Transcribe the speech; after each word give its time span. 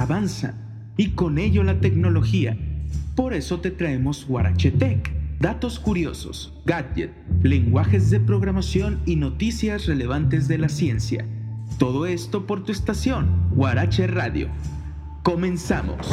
avanzan 0.00 0.54
y 0.96 1.10
con 1.10 1.38
ello 1.38 1.62
la 1.62 1.80
tecnología. 1.80 2.56
Por 3.14 3.34
eso 3.34 3.60
te 3.60 3.70
traemos 3.70 4.26
Tech, 4.78 5.12
datos 5.38 5.78
curiosos, 5.78 6.54
gadgets, 6.64 7.14
lenguajes 7.42 8.10
de 8.10 8.20
programación 8.20 9.00
y 9.06 9.16
noticias 9.16 9.86
relevantes 9.86 10.48
de 10.48 10.58
la 10.58 10.68
ciencia. 10.68 11.24
Todo 11.78 12.06
esto 12.06 12.46
por 12.46 12.64
tu 12.64 12.72
estación, 12.72 13.50
Guarache 13.54 14.06
Radio. 14.06 14.48
Comenzamos. 15.22 16.08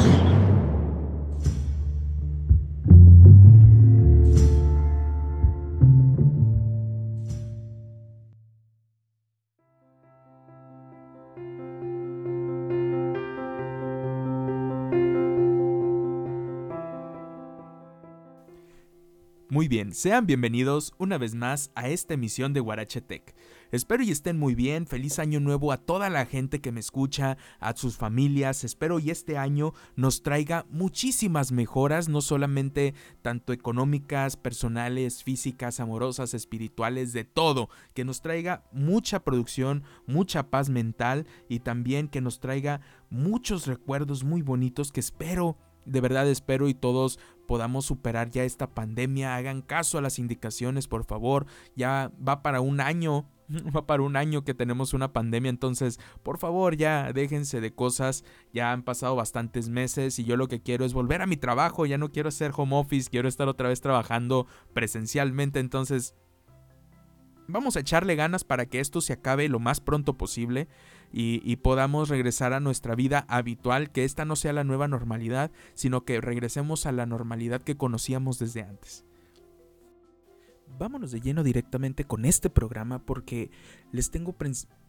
Sean 19.92 20.26
bienvenidos 20.26 20.94
una 20.98 21.18
vez 21.18 21.34
más 21.34 21.70
a 21.74 21.88
esta 21.88 22.14
emisión 22.14 22.52
de 22.52 22.60
Guarache 22.60 23.00
Tech. 23.00 23.34
Espero 23.70 24.02
y 24.02 24.10
estén 24.10 24.38
muy 24.38 24.54
bien, 24.54 24.86
feliz 24.86 25.18
año 25.18 25.40
nuevo 25.40 25.72
a 25.72 25.76
toda 25.76 26.08
la 26.08 26.24
gente 26.24 26.60
que 26.60 26.72
me 26.72 26.80
escucha, 26.80 27.36
a 27.60 27.76
sus 27.76 27.96
familias, 27.96 28.64
espero 28.64 28.98
y 28.98 29.10
este 29.10 29.36
año 29.36 29.74
nos 29.94 30.22
traiga 30.22 30.64
muchísimas 30.70 31.52
mejoras, 31.52 32.08
no 32.08 32.22
solamente 32.22 32.94
tanto 33.20 33.52
económicas, 33.52 34.36
personales, 34.36 35.22
físicas, 35.22 35.80
amorosas, 35.80 36.32
espirituales, 36.32 37.12
de 37.12 37.24
todo, 37.24 37.68
que 37.92 38.06
nos 38.06 38.22
traiga 38.22 38.64
mucha 38.72 39.22
producción, 39.22 39.82
mucha 40.06 40.50
paz 40.50 40.70
mental 40.70 41.26
y 41.48 41.60
también 41.60 42.08
que 42.08 42.22
nos 42.22 42.40
traiga 42.40 42.80
muchos 43.10 43.66
recuerdos 43.66 44.24
muy 44.24 44.40
bonitos 44.40 44.92
que 44.92 45.00
espero 45.00 45.58
de 45.88 46.00
verdad 46.00 46.28
espero 46.28 46.68
y 46.68 46.74
todos 46.74 47.18
podamos 47.46 47.86
superar 47.86 48.30
ya 48.30 48.44
esta 48.44 48.70
pandemia. 48.74 49.36
Hagan 49.36 49.62
caso 49.62 49.98
a 49.98 50.02
las 50.02 50.18
indicaciones, 50.18 50.86
por 50.86 51.04
favor. 51.04 51.46
Ya 51.74 52.12
va 52.26 52.42
para 52.42 52.60
un 52.60 52.80
año 52.80 53.26
va 53.76 53.86
para 53.86 54.02
un 54.02 54.16
año 54.16 54.44
que 54.44 54.54
tenemos 54.54 54.94
una 54.94 55.12
pandemia, 55.12 55.50
entonces 55.50 55.98
por 56.22 56.38
favor 56.38 56.76
ya 56.76 57.12
déjense 57.12 57.60
de 57.60 57.74
cosas, 57.74 58.24
ya 58.52 58.72
han 58.72 58.82
pasado 58.82 59.16
bastantes 59.16 59.68
meses 59.68 60.18
y 60.18 60.24
yo 60.24 60.36
lo 60.36 60.48
que 60.48 60.60
quiero 60.60 60.84
es 60.84 60.92
volver 60.92 61.22
a 61.22 61.26
mi 61.26 61.36
trabajo, 61.36 61.86
ya 61.86 61.98
no 61.98 62.10
quiero 62.10 62.28
hacer 62.28 62.52
home 62.54 62.76
office, 62.76 63.10
quiero 63.10 63.28
estar 63.28 63.48
otra 63.48 63.68
vez 63.68 63.80
trabajando 63.80 64.46
presencialmente, 64.74 65.60
entonces 65.60 66.14
vamos 67.48 67.76
a 67.76 67.80
echarle 67.80 68.14
ganas 68.14 68.44
para 68.44 68.66
que 68.66 68.78
esto 68.78 69.00
se 69.00 69.14
acabe 69.14 69.48
lo 69.48 69.58
más 69.58 69.80
pronto 69.80 70.16
posible 70.16 70.68
y, 71.10 71.56
podamos 71.56 72.10
regresar 72.10 72.52
a 72.52 72.60
nuestra 72.60 72.94
vida 72.94 73.24
habitual, 73.28 73.90
que 73.90 74.04
esta 74.04 74.26
no 74.26 74.36
sea 74.36 74.52
la 74.52 74.62
nueva 74.62 74.88
normalidad, 74.88 75.50
sino 75.74 76.04
que 76.04 76.20
regresemos 76.20 76.84
a 76.84 76.92
la 76.92 77.06
normalidad 77.06 77.62
que 77.62 77.78
conocíamos 77.78 78.38
desde 78.38 78.62
antes. 78.62 79.06
Vámonos 80.78 81.10
de 81.10 81.20
lleno 81.20 81.42
directamente 81.42 82.04
con 82.04 82.26
este 82.26 82.50
programa 82.50 82.98
porque 82.98 83.50
les 83.90 84.10
tengo 84.10 84.36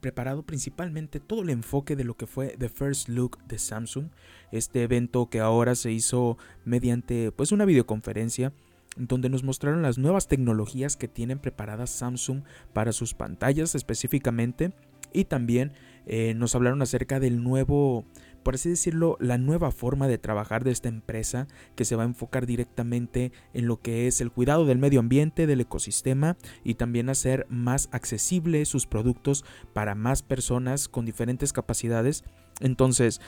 preparado 0.02 0.44
principalmente 0.44 1.22
todo 1.22 1.42
el 1.42 1.50
enfoque 1.50 1.96
de 1.96 2.04
lo 2.04 2.18
que 2.18 2.28
fue 2.28 2.58
The 2.60 2.68
First 2.68 3.08
Look 3.08 3.42
de 3.48 3.58
Samsung, 3.58 4.10
este 4.52 4.84
evento 4.84 5.30
que 5.30 5.40
ahora 5.40 5.76
se 5.76 5.94
hizo 5.94 6.38
mediante 6.66 7.32
pues 7.32 7.54
una 7.54 7.64
videoconferencia 7.64 8.52
donde 8.98 9.30
nos 9.30 9.44
mostraron 9.44 9.82
las 9.82 9.98
nuevas 9.98 10.28
tecnologías 10.28 10.98
que 10.98 11.08
tienen 11.08 11.40
preparadas 11.40 11.90
Samsung 11.90 12.44
para 12.74 12.92
sus 12.92 13.14
pantallas 13.14 13.76
específicamente 13.76 14.74
y 15.14 15.26
también 15.26 15.74
eh, 16.06 16.34
nos 16.36 16.56
hablaron 16.56 16.82
acerca 16.82 17.20
del 17.20 17.44
nuevo, 17.44 18.06
por 18.44 18.56
así 18.56 18.70
decirlo, 18.70 19.18
la 19.20 19.38
nueva 19.38 19.72
forma 19.72 20.08
de 20.08 20.18
trabajar 20.18 20.64
de 20.64 20.72
esta 20.72 20.90
empresa 20.90 21.48
que 21.76 21.86
se 21.86 21.96
va 21.96 22.04
a 22.04 22.08
enfocar 22.08 22.46
directamente 22.46 23.32
en 23.54 23.68
lo 23.68 23.80
que 23.80 24.08
es 24.08 24.22
el 24.22 24.32
cuidado 24.32 24.66
del 24.66 24.78
medio 24.78 25.00
ambiente, 25.00 25.48
del 25.48 25.62
ecosistema 25.62 26.38
y 26.64 26.76
también 26.76 27.10
hacer 27.10 27.46
más 27.50 27.90
accesibles 27.92 28.70
sus 28.70 28.88
productos 28.88 29.46
para 29.74 29.96
más 29.96 30.24
personas 30.24 30.88
con 30.88 31.06
diferentes 31.06 31.54
capacidades. 31.54 32.24
Entonces, 32.60 33.22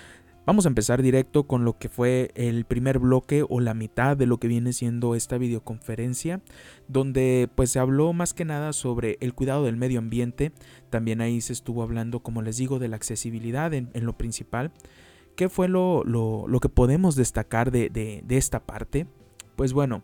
Vamos 0.45 0.65
a 0.65 0.69
empezar 0.69 1.03
directo 1.03 1.43
con 1.43 1.65
lo 1.65 1.77
que 1.77 1.87
fue 1.87 2.31
el 2.33 2.65
primer 2.65 2.97
bloque 2.97 3.45
o 3.47 3.59
la 3.59 3.75
mitad 3.75 4.17
de 4.17 4.25
lo 4.25 4.39
que 4.39 4.47
viene 4.47 4.73
siendo 4.73 5.13
esta 5.13 5.37
videoconferencia, 5.37 6.41
donde 6.87 7.47
pues 7.53 7.69
se 7.69 7.79
habló 7.79 8.11
más 8.11 8.33
que 8.33 8.43
nada 8.43 8.73
sobre 8.73 9.17
el 9.21 9.35
cuidado 9.35 9.65
del 9.65 9.77
medio 9.77 9.99
ambiente, 9.99 10.51
también 10.89 11.21
ahí 11.21 11.41
se 11.41 11.53
estuvo 11.53 11.83
hablando, 11.83 12.21
como 12.21 12.41
les 12.41 12.57
digo, 12.57 12.79
de 12.79 12.87
la 12.87 12.95
accesibilidad 12.95 13.71
en, 13.73 13.89
lo 13.93 14.17
principal. 14.17 14.71
¿Qué 15.35 15.47
fue 15.47 15.67
lo, 15.67 16.03
que 16.59 16.69
podemos 16.69 17.15
destacar 17.15 17.69
de, 17.69 17.89
de 17.89 18.37
esta 18.37 18.65
parte? 18.65 19.05
Pues 19.55 19.73
bueno, 19.73 20.01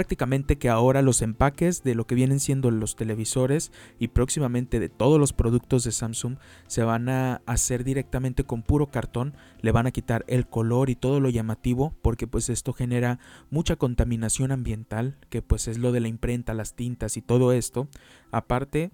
prácticamente 0.00 0.56
que 0.56 0.70
ahora 0.70 1.02
los 1.02 1.20
empaques 1.20 1.82
de 1.82 1.94
lo 1.94 2.06
que 2.06 2.14
vienen 2.14 2.40
siendo 2.40 2.70
los 2.70 2.96
televisores 2.96 3.70
y 3.98 4.08
próximamente 4.08 4.80
de 4.80 4.88
todos 4.88 5.20
los 5.20 5.34
productos 5.34 5.84
de 5.84 5.92
Samsung 5.92 6.38
se 6.68 6.82
van 6.82 7.10
a 7.10 7.42
hacer 7.44 7.84
directamente 7.84 8.44
con 8.44 8.62
puro 8.62 8.90
cartón, 8.90 9.34
le 9.60 9.72
van 9.72 9.86
a 9.86 9.90
quitar 9.90 10.24
el 10.26 10.46
color 10.46 10.88
y 10.88 10.96
todo 10.96 11.20
lo 11.20 11.28
llamativo 11.28 11.94
porque 12.00 12.26
pues 12.26 12.48
esto 12.48 12.72
genera 12.72 13.18
mucha 13.50 13.76
contaminación 13.76 14.52
ambiental, 14.52 15.18
que 15.28 15.42
pues 15.42 15.68
es 15.68 15.76
lo 15.76 15.92
de 15.92 16.00
la 16.00 16.08
imprenta, 16.08 16.54
las 16.54 16.74
tintas 16.74 17.18
y 17.18 17.20
todo 17.20 17.52
esto. 17.52 17.86
Aparte, 18.30 18.92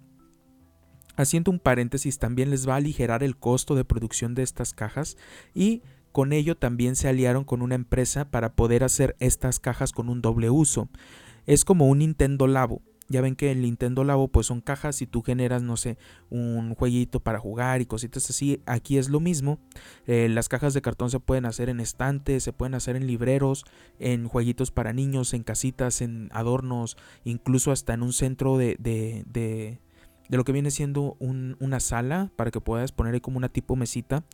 haciendo 1.15 1.53
un 1.53 1.61
paréntesis, 1.61 2.19
también 2.19 2.51
les 2.51 2.69
va 2.69 2.73
a 2.73 2.79
aligerar 2.79 3.23
el 3.23 3.37
costo 3.37 3.77
de 3.77 3.85
producción 3.85 4.35
de 4.35 4.43
estas 4.43 4.73
cajas 4.73 5.17
y 5.55 5.83
con 6.17 6.33
ello 6.33 6.57
también 6.57 6.97
se 6.97 7.09
aliaron 7.09 7.45
con 7.45 7.61
una 7.61 7.75
empresa 7.75 8.31
para 8.31 8.55
poder 8.55 8.85
hacer 8.85 9.17
estas 9.21 9.61
cajas 9.61 9.93
con 9.93 10.09
un 10.09 10.23
doble 10.23 10.49
uso. 10.49 10.89
Es 11.45 11.67
como 11.67 11.89
un 11.89 11.99
Nintendo 11.99 12.47
Labo. 12.47 12.81
Ya 13.11 13.21
ven 13.21 13.37
que 13.37 13.53
el 13.53 13.61
Nintendo 13.61 14.03
Labo 14.03 14.29
pues 14.29 14.47
son 14.47 14.63
cajas 14.63 15.03
y 15.03 15.07
tú 15.07 15.21
generas, 15.21 15.63
no 15.63 15.77
sé, 15.77 15.99
un 16.31 16.75
jueguito 16.75 17.21
para 17.21 17.39
jugar 17.39 17.83
y 17.83 17.85
cositas 17.85 18.31
así. 18.31 18.63
Aquí 18.65 18.97
es 18.97 19.11
lo 19.11 19.21
mismo. 19.21 19.59
Eh, 20.07 20.31
las 20.31 20.49
cajas 20.49 20.73
de 20.73 20.81
cartón 20.81 21.11
se 21.11 21.21
pueden 21.21 21.45
hacer 21.45 21.69
en 21.69 21.81
estantes, 21.81 22.43
se 22.43 22.55
pueden 22.55 22.73
hacer 22.73 22.97
en 22.97 23.07
libreros, 23.07 23.67
en 23.99 24.27
jueguitos 24.27 24.71
para 24.71 24.95
niños, 24.95 25.35
en 25.35 25.43
casitas, 25.43 26.01
en 26.01 26.31
adornos, 26.33 26.97
incluso 27.25 27.73
hasta 27.73 27.93
en 27.93 28.03
un 28.03 28.15
centro 28.15 28.57
de, 28.57 28.77
de, 28.79 29.23
de, 29.27 29.81
de 30.31 30.37
lo 30.39 30.45
que 30.45 30.53
viene 30.53 30.71
siendo 30.71 31.19
una 31.21 31.79
sala 31.79 32.33
para 32.37 32.51
que 32.51 32.63
puedas 32.63 32.91
poner 32.91 33.13
ahí 33.13 33.21
como 33.21 33.37
una 33.37 33.51
tipo 33.51 33.77
mesita. 33.77 34.25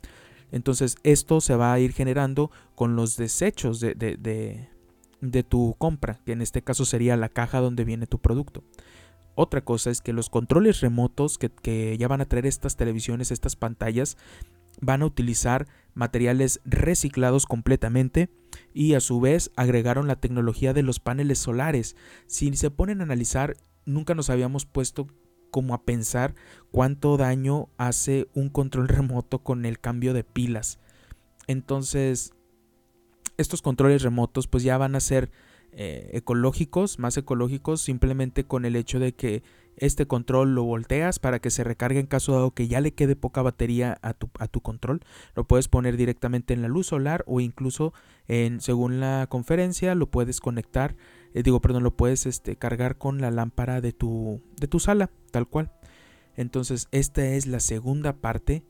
Entonces 0.53 0.97
esto 1.01 1.41
se 1.41 1.55
va 1.55 1.73
a 1.73 1.79
ir 1.79 1.93
generando 1.93 2.51
con 2.75 2.95
los 2.95 3.17
desechos 3.17 3.79
de, 3.79 3.95
de, 3.95 5.43
tu 5.43 5.75
compra, 5.79 6.19
que 6.25 6.31
en 6.31 6.43
este 6.43 6.61
caso 6.61 6.85
sería 6.85 7.17
la 7.17 7.27
caja 7.27 7.59
donde 7.59 7.83
viene 7.83 8.05
tu 8.05 8.19
producto. 8.19 8.63
Otra 9.33 9.61
cosa 9.61 9.89
es 9.89 9.99
que 9.99 10.13
los 10.13 10.29
controles 10.29 10.79
remotos 10.81 11.39
que, 11.39 11.49
que, 11.49 11.97
ya 11.97 12.07
van 12.07 12.21
a 12.21 12.25
traer 12.25 12.45
estas 12.45 12.77
televisiones, 12.77 13.31
estas 13.31 13.55
pantallas, 13.55 14.15
van 14.79 15.01
a 15.01 15.07
utilizar 15.07 15.67
materiales 15.95 16.61
reciclados 16.65 17.47
completamente 17.47 18.29
y 18.75 18.93
a 18.93 18.99
su 18.99 19.19
vez 19.19 19.49
agregaron 19.55 20.07
la 20.07 20.17
tecnología 20.17 20.73
de 20.73 20.83
los 20.83 20.99
paneles 20.99 21.39
solares. 21.39 21.95
Si 22.27 22.55
se 22.55 22.69
ponen 22.69 23.01
a 23.01 23.05
analizar, 23.05 23.57
nunca 23.85 24.13
nos 24.13 24.29
habíamos 24.29 24.67
puesto 24.67 25.07
como 25.53 25.75
a 25.75 25.83
pensar 25.83 26.33
cuánto 26.71 27.15
daño 27.15 27.69
hace 27.77 28.27
un 28.33 28.49
control 28.49 28.87
remoto 28.89 29.43
con 29.43 29.65
el 29.65 29.79
cambio 29.79 30.15
de 30.15 30.23
pilas. 30.23 30.79
Entonces, 31.45 32.33
estos 33.37 33.61
controles 33.61 34.01
remotos 34.01 34.47
pues 34.47 34.63
ya 34.63 34.79
van 34.79 34.95
a 34.95 34.99
ser 34.99 35.29
eh, 35.71 36.09
ecológicos, 36.13 36.97
más 36.97 37.17
ecológicos, 37.17 37.81
simplemente 37.81 38.45
con 38.45 38.65
el 38.65 38.75
hecho 38.75 38.99
de 38.99 39.13
que 39.13 39.43
este 39.77 40.07
control 40.07 40.55
lo 40.55 40.63
volteas 40.63 41.19
para 41.19 41.39
que 41.39 41.51
se 41.51 41.63
recargue 41.63 41.99
en 41.99 42.07
caso 42.07 42.33
dado 42.33 42.51
que 42.51 42.67
ya 42.67 42.81
le 42.81 42.93
quede 42.93 43.15
poca 43.15 43.43
batería 43.43 43.99
a 44.01 44.13
tu, 44.13 44.29
a 44.39 44.47
tu 44.47 44.61
control. 44.61 45.01
Lo 45.35 45.45
puedes 45.45 45.67
poner 45.67 45.97
directamente 45.97 46.55
en 46.55 46.63
la 46.63 46.67
luz 46.67 46.87
solar 46.87 47.23
o 47.27 47.39
incluso 47.39 47.93
en, 48.27 48.59
según 48.61 48.99
la 48.99 49.27
conferencia, 49.29 49.93
lo 49.93 50.09
puedes 50.09 50.39
conectar 50.39 50.95
eh, 51.33 51.43
digo, 51.43 51.61
perdón, 51.61 51.83
lo 51.83 51.95
puedes 51.95 52.25
este, 52.25 52.55
cargar 52.55 52.97
con 52.97 53.21
la 53.21 53.31
lámpara 53.31 53.81
de 53.81 53.91
tu, 53.91 54.41
de 54.59 54.67
tu 54.67 54.79
sala, 54.79 55.09
tal 55.31 55.47
cual. 55.47 55.71
Entonces, 56.35 56.87
esta 56.91 57.25
es 57.25 57.47
la 57.47 57.59
segunda 57.59 58.13
parte. 58.13 58.63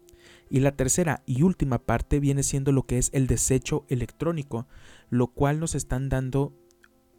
Y 0.49 0.59
la 0.59 0.75
tercera 0.75 1.23
y 1.25 1.41
última 1.41 1.79
parte 1.79 2.19
viene 2.19 2.43
siendo 2.43 2.71
lo 2.71 2.83
que 2.83 2.97
es 2.97 3.09
el 3.13 3.27
desecho 3.27 3.85
electrónico, 3.89 4.67
lo 5.09 5.27
cual 5.27 5.59
nos 5.59 5.73
están 5.73 6.09
dando 6.09 6.53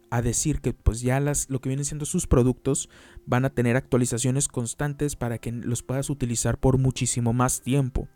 a 0.09 0.21
decir 0.21 0.61
que 0.61 0.73
pues 0.73 1.01
ya 1.01 1.19
las, 1.19 1.49
lo 1.49 1.59
que 1.59 1.69
vienen 1.69 1.85
siendo 1.85 2.05
sus 2.05 2.27
productos 2.27 2.89
van 3.25 3.43
a 3.43 3.49
tener 3.49 3.75
actualizaciones 3.75 4.47
constantes 4.47 5.15
para 5.15 5.37
que 5.37 5.51
los 5.51 5.83
puedas 5.83 6.09
utilizar 6.09 6.59
por 6.59 6.77
muchísimo 6.77 7.33
más 7.33 7.61
tiempo. 7.61 8.07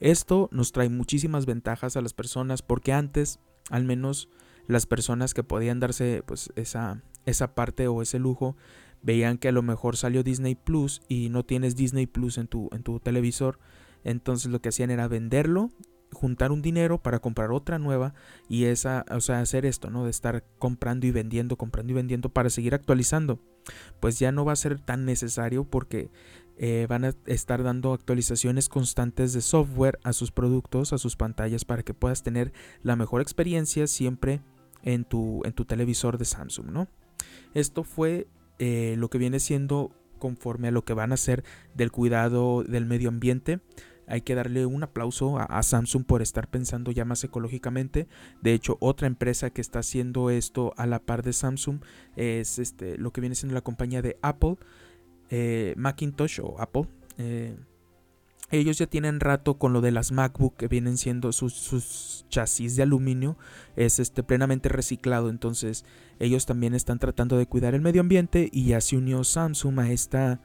Esto 0.00 0.48
nos 0.52 0.72
trae 0.72 0.88
muchísimas 0.88 1.44
ventajas 1.44 1.96
a 1.96 2.00
las 2.00 2.14
personas 2.14 2.62
porque 2.62 2.92
antes, 2.92 3.40
al 3.70 3.84
menos 3.84 4.30
las 4.66 4.86
personas 4.86 5.34
que 5.34 5.44
podían 5.44 5.80
darse 5.80 6.22
pues 6.26 6.52
esa, 6.56 7.02
esa 7.26 7.54
parte 7.54 7.88
o 7.88 8.02
ese 8.02 8.18
lujo 8.18 8.56
veían 9.02 9.38
que 9.38 9.48
a 9.48 9.52
lo 9.52 9.62
mejor 9.62 9.96
salió 9.96 10.22
Disney 10.22 10.54
Plus 10.54 11.02
y 11.08 11.28
no 11.28 11.44
tienes 11.44 11.76
Disney 11.76 12.06
Plus 12.06 12.38
en 12.38 12.46
tu, 12.46 12.70
en 12.72 12.82
tu 12.82 13.00
televisor, 13.00 13.58
entonces 14.02 14.50
lo 14.50 14.60
que 14.60 14.70
hacían 14.70 14.90
era 14.90 15.08
venderlo 15.08 15.70
juntar 16.14 16.52
un 16.52 16.62
dinero 16.62 17.02
para 17.02 17.18
comprar 17.18 17.52
otra 17.52 17.78
nueva 17.78 18.14
y 18.48 18.64
esa, 18.64 19.04
o 19.10 19.20
sea, 19.20 19.40
hacer 19.40 19.66
esto, 19.66 19.90
¿no? 19.90 20.04
De 20.04 20.10
estar 20.10 20.44
comprando 20.58 21.06
y 21.06 21.10
vendiendo, 21.10 21.56
comprando 21.56 21.92
y 21.92 21.94
vendiendo 21.94 22.30
para 22.30 22.48
seguir 22.48 22.74
actualizando. 22.74 23.40
Pues 24.00 24.18
ya 24.18 24.32
no 24.32 24.44
va 24.44 24.52
a 24.52 24.56
ser 24.56 24.78
tan 24.78 25.04
necesario 25.04 25.64
porque 25.64 26.10
eh, 26.56 26.86
van 26.88 27.04
a 27.04 27.14
estar 27.26 27.62
dando 27.62 27.92
actualizaciones 27.92 28.68
constantes 28.68 29.32
de 29.32 29.40
software 29.40 29.98
a 30.04 30.12
sus 30.12 30.30
productos, 30.30 30.92
a 30.92 30.98
sus 30.98 31.16
pantallas 31.16 31.64
para 31.64 31.82
que 31.82 31.94
puedas 31.94 32.22
tener 32.22 32.52
la 32.82 32.96
mejor 32.96 33.20
experiencia 33.20 33.86
siempre 33.86 34.40
en 34.84 35.04
tu, 35.04 35.42
en 35.44 35.52
tu 35.52 35.64
televisor 35.64 36.18
de 36.18 36.24
Samsung, 36.24 36.70
¿no? 36.70 36.88
Esto 37.54 37.84
fue 37.84 38.28
eh, 38.58 38.94
lo 38.98 39.08
que 39.10 39.18
viene 39.18 39.40
siendo 39.40 39.90
conforme 40.18 40.68
a 40.68 40.70
lo 40.70 40.84
que 40.84 40.94
van 40.94 41.10
a 41.10 41.14
hacer 41.14 41.44
del 41.74 41.90
cuidado 41.90 42.62
del 42.62 42.86
medio 42.86 43.08
ambiente. 43.08 43.60
Hay 44.06 44.20
que 44.20 44.34
darle 44.34 44.66
un 44.66 44.82
aplauso 44.82 45.38
a, 45.38 45.62
Samsung 45.62 46.04
por 46.04 46.20
estar 46.20 46.48
pensando 46.48 46.90
ya 46.90 47.06
más 47.06 47.24
ecológicamente. 47.24 48.06
De 48.42 48.52
hecho, 48.52 48.76
otra 48.80 49.06
empresa 49.06 49.48
que 49.50 49.62
está 49.62 49.78
haciendo 49.78 50.28
esto 50.28 50.74
a 50.76 50.86
la 50.86 50.98
par 50.98 51.22
de 51.22 51.32
Samsung 51.32 51.80
es 52.16 52.58
este, 52.58 52.98
lo 52.98 53.12
que 53.12 53.22
viene 53.22 53.34
siendo 53.34 53.54
la 53.54 53.62
compañía 53.62 54.02
de 54.02 54.18
Apple, 54.20 54.56
eh, 55.30 55.74
Macintosh 55.78 56.40
o 56.40 56.60
Apple. 56.60 56.86
Eh, 57.16 57.56
ellos 58.50 58.78
ya 58.78 58.86
tienen 58.86 59.20
rato 59.20 59.58
con 59.58 59.72
lo 59.72 59.80
de 59.80 59.90
las 59.90 60.12
MacBook 60.12 60.56
que 60.56 60.68
vienen 60.68 60.98
siendo 60.98 61.32
sus, 61.32 62.26
chasis 62.28 62.76
de 62.76 62.82
aluminio 62.82 63.36
es 63.76 63.98
este 63.98 64.22
plenamente 64.22 64.68
reciclado. 64.68 65.30
Entonces 65.30 65.84
ellos 66.18 66.46
también 66.46 66.74
están 66.74 66.98
tratando 66.98 67.36
de 67.36 67.46
cuidar 67.46 67.74
el 67.74 67.80
medio 67.80 68.00
ambiente 68.00 68.48
y 68.52 68.66
ya 68.66 68.80
se 68.80 68.96
unió 68.96 69.24
Samsung 69.24 69.80
a 69.80 69.90
esta 69.90 70.40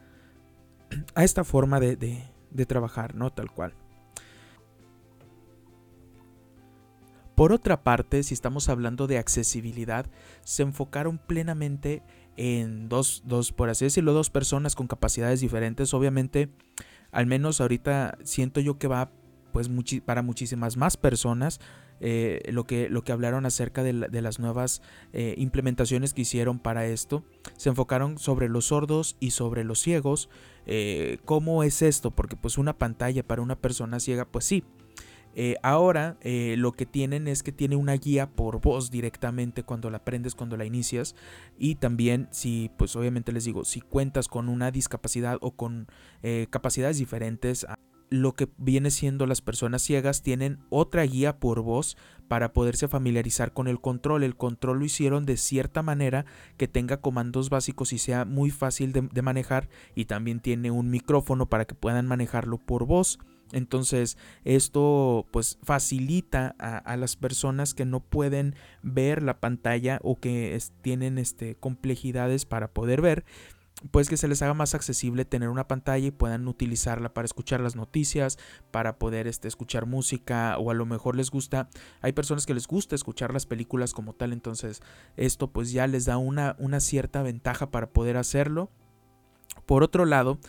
a 1.15 1.23
esta 1.23 1.43
forma 1.43 1.79
de, 1.79 1.95
de 1.97 2.65
trabajar 2.65 3.15
no 3.15 3.31
tal 3.31 3.51
cual. 3.51 3.73
Por 7.35 7.53
otra 7.53 7.83
parte 7.83 8.23
si 8.23 8.33
estamos 8.33 8.69
hablando 8.69 9.07
de 9.07 9.17
accesibilidad 9.17 10.05
se 10.43 10.63
enfocaron 10.63 11.17
plenamente 11.17 12.03
en 12.37 12.87
dos, 12.87 13.23
dos 13.25 13.51
por 13.51 13.69
así 13.69 13.85
decirlo 13.85 14.13
dos 14.13 14.29
personas 14.29 14.75
con 14.75 14.87
capacidades 14.87 15.41
diferentes. 15.41 15.93
Obviamente 15.93 16.49
al 17.11 17.25
menos 17.25 17.61
ahorita 17.61 18.17
siento 18.23 18.59
yo 18.59 18.77
que 18.77 18.87
va 18.87 19.11
pues 19.51 19.69
para 20.05 20.21
muchísimas 20.21 20.77
más 20.77 20.97
personas 20.97 21.59
eh, 22.01 22.41
lo, 22.51 22.63
que, 22.63 22.89
lo 22.89 23.03
que 23.03 23.11
hablaron 23.11 23.45
acerca 23.45 23.83
de, 23.83 23.93
las 23.93 24.39
nuevas 24.39 24.81
eh, 25.11 25.35
implementaciones 25.37 26.13
que 26.13 26.21
hicieron 26.21 26.59
para 26.59 26.85
esto. 26.85 27.23
Se 27.57 27.69
enfocaron 27.69 28.17
sobre 28.17 28.47
los 28.47 28.65
sordos 28.65 29.17
y 29.19 29.31
sobre 29.31 29.63
los 29.63 29.79
ciegos. 29.79 30.29
Eh, 30.65 31.19
¿Cómo 31.25 31.63
es 31.63 31.81
esto? 31.81 32.11
Porque 32.11 32.35
pues 32.35 32.57
una 32.57 32.77
pantalla 32.77 33.23
para 33.23 33.41
una 33.41 33.57
persona 33.57 33.99
ciega, 33.99 34.25
pues 34.25 34.45
sí, 34.45 34.63
eh, 35.35 35.55
ahora 35.63 36.17
eh, 36.21 36.55
lo 36.57 36.71
que 36.71 36.85
tienen 36.85 37.27
es 37.27 37.43
que 37.43 37.51
tiene 37.51 37.75
una 37.75 37.93
guía 37.93 38.29
por 38.29 38.61
voz 38.61 38.91
directamente 38.91 39.63
cuando 39.63 39.89
la 39.89 39.97
aprendes, 39.97 40.35
cuando 40.35 40.57
la 40.57 40.65
inicias. 40.65 41.15
Y 41.57 41.75
también 41.75 42.27
si, 42.31 42.71
pues 42.77 42.95
obviamente 42.95 43.31
les 43.31 43.45
digo, 43.45 43.65
si 43.65 43.81
cuentas 43.81 44.27
con 44.27 44.49
una 44.49 44.71
discapacidad 44.71 45.37
o 45.41 45.51
con 45.51 45.87
eh, 46.23 46.47
capacidades 46.49 46.97
diferentes, 46.97 47.65
lo 48.11 48.33
que 48.33 48.49
viene 48.57 48.89
siendo 48.89 49.27
las 49.27 49.41
personas 49.41 49.83
ciegas 49.83 50.23
tienen 50.23 50.59
otra 50.69 51.03
guía 51.03 51.37
por 51.37 51.61
voz 51.61 51.95
para 52.27 52.53
poderse 52.53 52.87
familiarizar 52.87 53.53
con 53.53 53.67
el 53.67 53.79
control. 53.79 54.23
El 54.23 54.35
control 54.35 54.79
lo 54.79 54.85
hicieron 54.85 55.27
de 55.27 55.37
cierta 55.37 55.83
manera 55.83 56.25
que 56.57 56.67
tenga 56.67 56.97
comandos 56.97 57.51
básicos 57.51 57.93
y 57.93 57.99
sea 57.99 58.25
muy 58.25 58.49
fácil 58.49 58.93
de 58.93 59.21
manejar 59.21 59.69
y 59.93 60.05
también 60.05 60.39
tiene 60.39 60.71
un 60.71 60.89
micrófono 60.89 61.47
para 61.49 61.65
que 61.65 61.75
puedan 61.75 62.07
manejarlo 62.07 62.57
por 62.57 62.87
voz. 62.87 63.19
Entonces 63.51 64.17
esto 64.43 65.27
pues 65.31 65.57
facilita 65.63 66.55
a, 66.59 66.97
las 66.97 67.15
personas 67.15 67.73
que 67.73 67.85
no 67.85 67.99
pueden 67.99 68.55
ver 68.83 69.23
la 69.23 69.39
pantalla 69.39 69.99
o 70.03 70.19
que 70.19 70.57
tienen 70.81 71.17
este, 71.17 71.55
complejidades 71.55 72.45
para 72.45 72.71
poder 72.71 73.01
ver 73.01 73.25
pues 73.91 74.09
que 74.09 74.17
se 74.17 74.27
les 74.27 74.41
haga 74.41 74.53
más 74.53 74.75
accesible 74.75 75.25
tener 75.25 75.49
una 75.49 75.67
pantalla 75.67 76.07
y 76.07 76.11
puedan 76.11 76.47
utilizarla 76.47 77.13
para 77.13 77.25
escuchar 77.25 77.61
las 77.61 77.75
noticias, 77.75 78.37
para 78.71 78.97
poder 78.97 79.27
este, 79.27 79.47
escuchar 79.47 79.85
música 79.85 80.57
o 80.57 80.71
a 80.71 80.73
lo 80.73 80.85
mejor 80.85 81.15
les 81.15 81.31
gusta, 81.31 81.69
hay 82.01 82.11
personas 82.11 82.45
que 82.45 82.53
les 82.53 82.67
gusta 82.67 82.95
escuchar 82.95 83.33
las 83.33 83.45
películas 83.45 83.93
como 83.93 84.13
tal, 84.13 84.33
entonces 84.33 84.81
esto 85.15 85.51
pues 85.51 85.71
ya 85.71 85.87
les 85.87 86.05
da 86.05 86.17
una, 86.17 86.55
una 86.59 86.79
cierta 86.79 87.23
ventaja 87.23 87.71
para 87.71 87.89
poder 87.89 88.17
hacerlo. 88.17 88.69
Por 89.65 89.83
otro 89.83 90.05
lado, 90.05 90.39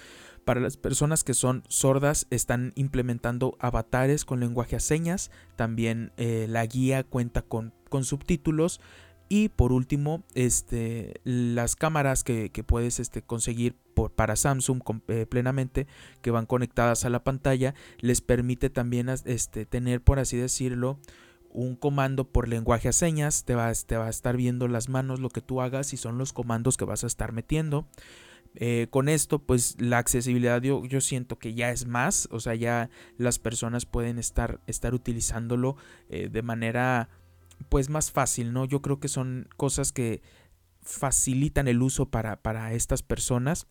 para 0.44 0.60
las 0.60 0.76
personas 0.76 1.24
que 1.24 1.34
son 1.34 1.62
sordas 1.68 2.26
están 2.30 2.72
implementando 2.74 3.56
avatares 3.60 4.24
con 4.24 4.40
lenguaje 4.40 4.76
a 4.76 4.80
señas. 4.80 5.30
También 5.56 6.12
eh, 6.16 6.46
la 6.48 6.66
guía 6.66 7.04
cuenta 7.04 7.42
con, 7.42 7.72
con, 7.88 8.04
subtítulos. 8.04 8.80
Y 9.28 9.48
por 9.48 9.70
último, 9.70 10.24
este, 10.34 11.20
las 11.22 11.76
cámaras 11.76 12.24
que, 12.24 12.50
puedes 12.66 12.98
este, 12.98 13.22
conseguir 13.22 13.76
por, 13.94 14.10
para 14.10 14.34
Samsung 14.34 14.82
eh, 15.06 15.24
plenamente, 15.24 15.86
que 16.20 16.32
van 16.32 16.46
conectadas 16.46 17.04
a 17.04 17.10
la 17.10 17.22
pantalla, 17.22 17.74
les 18.00 18.22
permite 18.22 18.70
también 18.70 19.08
este, 19.08 19.66
tener, 19.66 20.02
por 20.02 20.18
así 20.18 20.36
decirlo, 20.36 20.98
un 21.48 21.76
comando 21.76 22.24
por 22.24 22.48
lenguaje 22.48 22.88
a 22.88 22.92
señas. 22.92 23.44
Te 23.44 23.54
va, 23.54 23.72
te 23.72 23.96
va 23.96 24.06
a 24.06 24.10
estar 24.10 24.36
viendo 24.36 24.66
las 24.66 24.88
manos 24.88 25.20
lo 25.20 25.28
que 25.28 25.42
tú 25.42 25.60
hagas 25.60 25.92
y 25.92 25.96
son 25.96 26.18
los 26.18 26.32
comandos 26.32 26.76
que 26.76 26.84
vas 26.84 27.04
a 27.04 27.06
estar 27.06 27.32
metiendo. 27.32 27.86
Eh, 28.56 28.88
con 28.90 29.08
esto, 29.08 29.38
pues 29.38 29.80
la 29.80 29.98
accesibilidad 29.98 30.60
yo, 30.60 30.84
yo, 30.84 31.00
siento 31.00 31.38
que 31.38 31.54
ya 31.54 31.70
es 31.70 31.86
más, 31.86 32.28
o 32.32 32.40
sea, 32.40 32.54
ya 32.56 32.90
las 33.16 33.38
personas 33.38 33.86
pueden 33.86 34.18
estar, 34.18 34.60
estar 34.66 34.92
utilizándolo 34.92 35.76
eh, 36.08 36.28
de 36.30 36.42
manera 36.42 37.08
pues 37.68 37.88
más 37.90 38.10
fácil, 38.10 38.52
¿no? 38.52 38.64
Yo 38.64 38.82
creo 38.82 38.98
que 38.98 39.08
son 39.08 39.48
cosas 39.56 39.92
que 39.92 40.22
facilitan 40.82 41.68
el 41.68 41.82
uso 41.82 42.10
para, 42.10 42.42
para 42.42 42.72
estas 42.72 43.02
personas. 43.02 43.66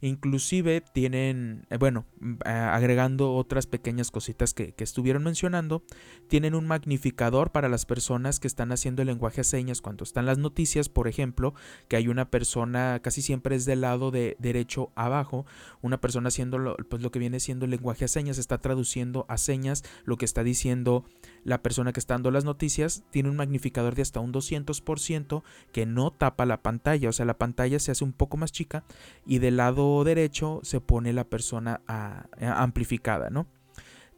Inclusive 0.00 0.82
tienen, 0.92 1.64
eh, 1.70 1.76
bueno, 1.76 2.04
mm, 2.20 2.34
agregando 2.44 3.34
otras 3.34 3.66
pequeñas 3.66 4.10
cositas 4.10 4.52
que, 4.52 4.74
estuvieron 4.78 5.22
mencionando, 5.22 5.84
tienen 6.28 6.56
un 6.56 6.66
magnificador 6.66 7.52
para 7.52 7.68
las 7.68 7.86
personas 7.86 8.40
que 8.40 8.48
están 8.48 8.72
haciendo 8.72 9.02
el 9.02 9.08
lenguaje 9.08 9.42
a 9.42 9.44
señas 9.44 9.80
cuando 9.80 10.02
están 10.02 10.26
las 10.26 10.38
noticias, 10.38 10.88
por 10.88 11.06
ejemplo, 11.06 11.54
que 11.88 11.96
hay 11.96 12.08
una 12.08 12.30
persona, 12.30 13.00
casi 13.00 13.22
siempre 13.22 13.54
es 13.54 13.64
del 13.64 13.82
lado 13.82 14.10
de 14.10 14.36
derecho 14.40 14.90
abajo, 14.96 15.46
una 15.82 16.00
persona 16.00 16.28
haciendo 16.28 16.58
lo, 16.58 16.76
pues 16.76 17.00
lo 17.00 17.12
que 17.12 17.20
viene 17.20 17.38
siendo 17.38 17.64
el 17.64 17.70
lenguaje 17.70 18.04
a 18.04 18.08
señas, 18.08 18.38
está 18.38 18.58
traduciendo 18.58 19.24
a 19.28 19.38
señas 19.38 19.84
lo 20.04 20.16
que 20.16 20.24
está 20.24 20.42
diciendo 20.42 21.04
la 21.44 21.62
persona 21.62 21.92
que 21.92 22.00
está 22.00 22.14
dando 22.14 22.30
las 22.30 22.44
noticias, 22.44 23.04
tiene 23.10 23.28
un 23.28 23.36
magnificador 23.36 23.94
de 23.94 24.02
hasta 24.02 24.20
un 24.20 24.32
200% 24.32 25.42
que 25.72 25.86
no 25.86 26.10
tapa 26.10 26.46
la 26.46 26.62
pantalla, 26.62 27.08
o 27.08 27.12
sea, 27.12 27.26
la 27.26 27.38
pantalla 27.38 27.78
se 27.78 27.90
hace 27.90 28.04
un 28.04 28.12
poco 28.12 28.36
más 28.36 28.52
chica 28.52 28.84
y 29.26 29.38
del 29.38 29.56
lado 29.56 30.04
derecho 30.04 30.60
se 30.62 30.80
pone 30.80 31.12
la 31.12 31.24
persona 31.24 31.80
amplificada, 32.38 33.30
¿no? 33.30 33.46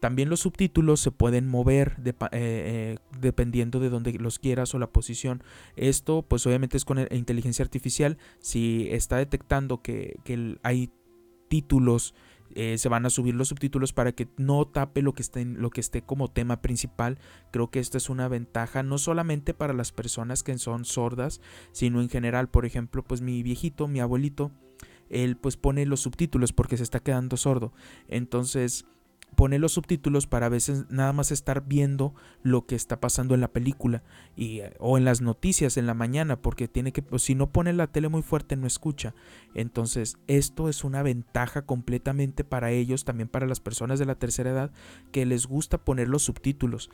También 0.04 0.28
los 0.28 0.40
subtítulos 0.40 1.00
se 1.00 1.12
pueden 1.12 1.48
mover 1.48 1.96
eh, 2.04 2.12
eh, 2.32 2.98
dependiendo 3.22 3.80
de 3.80 3.88
donde 3.88 4.12
los 4.12 4.38
quieras 4.38 4.74
o 4.74 4.78
la 4.78 4.92
posición. 4.92 5.42
Esto 5.76 6.20
pues 6.20 6.46
obviamente 6.46 6.76
es 6.76 6.84
con 6.84 6.98
inteligencia 7.10 7.62
artificial. 7.62 8.18
Si 8.38 8.86
está 8.90 9.16
detectando 9.16 9.80
que, 9.80 10.18
hay 10.62 10.90
títulos, 11.48 12.14
eh, 12.54 12.78
se 12.78 12.88
van 12.88 13.04
a 13.04 13.10
subir 13.10 13.34
los 13.34 13.48
subtítulos 13.48 13.92
para 13.92 14.12
que 14.12 14.28
no 14.36 14.64
tape 14.66 15.02
lo 15.02 15.12
que, 15.12 15.22
esté, 15.22 15.44
lo 15.44 15.70
que 15.70 15.80
esté 15.80 16.02
como 16.02 16.30
tema 16.30 16.62
principal. 16.62 17.18
Creo 17.50 17.70
que 17.70 17.80
esta 17.80 17.98
es 17.98 18.08
una 18.08 18.28
ventaja 18.28 18.82
no 18.82 18.98
solamente 18.98 19.54
para 19.54 19.72
las 19.72 19.92
personas 19.92 20.42
que 20.42 20.56
son 20.58 20.84
sordas, 20.84 21.40
sino 21.72 22.00
en 22.00 22.08
general. 22.08 22.48
Por 22.48 22.64
ejemplo, 22.64 23.02
pues 23.02 23.20
mi 23.20 23.42
viejito, 23.42 23.88
mi 23.88 24.00
abuelito, 24.00 24.52
él 25.10 25.36
pues 25.36 25.56
pone 25.56 25.84
los 25.84 26.00
subtítulos 26.00 26.52
porque 26.52 26.76
se 26.76 26.84
está 26.84 27.00
quedando 27.00 27.36
sordo. 27.36 27.72
Entonces 28.08 28.86
pone 29.34 29.58
los 29.58 29.72
subtítulos 29.72 30.26
para 30.26 30.46
a 30.46 30.48
veces 30.48 30.86
nada 30.90 31.12
más 31.12 31.30
estar 31.30 31.64
viendo 31.66 32.14
lo 32.42 32.66
que 32.66 32.74
está 32.74 33.00
pasando 33.00 33.34
en 33.34 33.40
la 33.40 33.52
película 33.52 34.02
y, 34.36 34.60
o 34.78 34.98
en 34.98 35.04
las 35.04 35.20
noticias 35.20 35.76
en 35.76 35.86
la 35.86 35.94
mañana 35.94 36.40
porque 36.40 36.68
tiene 36.68 36.92
que 36.92 37.02
pues, 37.02 37.22
si 37.22 37.34
no 37.34 37.50
pone 37.50 37.72
la 37.72 37.86
tele 37.86 38.08
muy 38.08 38.22
fuerte 38.22 38.56
no 38.56 38.66
escucha. 38.66 39.14
Entonces 39.54 40.18
esto 40.26 40.68
es 40.68 40.84
una 40.84 41.02
ventaja 41.02 41.62
completamente 41.62 42.44
para 42.44 42.70
ellos 42.70 43.04
también 43.04 43.28
para 43.28 43.46
las 43.46 43.60
personas 43.60 43.98
de 43.98 44.06
la 44.06 44.14
tercera 44.14 44.50
edad 44.50 44.70
que 45.12 45.26
les 45.26 45.46
gusta 45.46 45.78
poner 45.78 46.08
los 46.08 46.22
subtítulos 46.22 46.90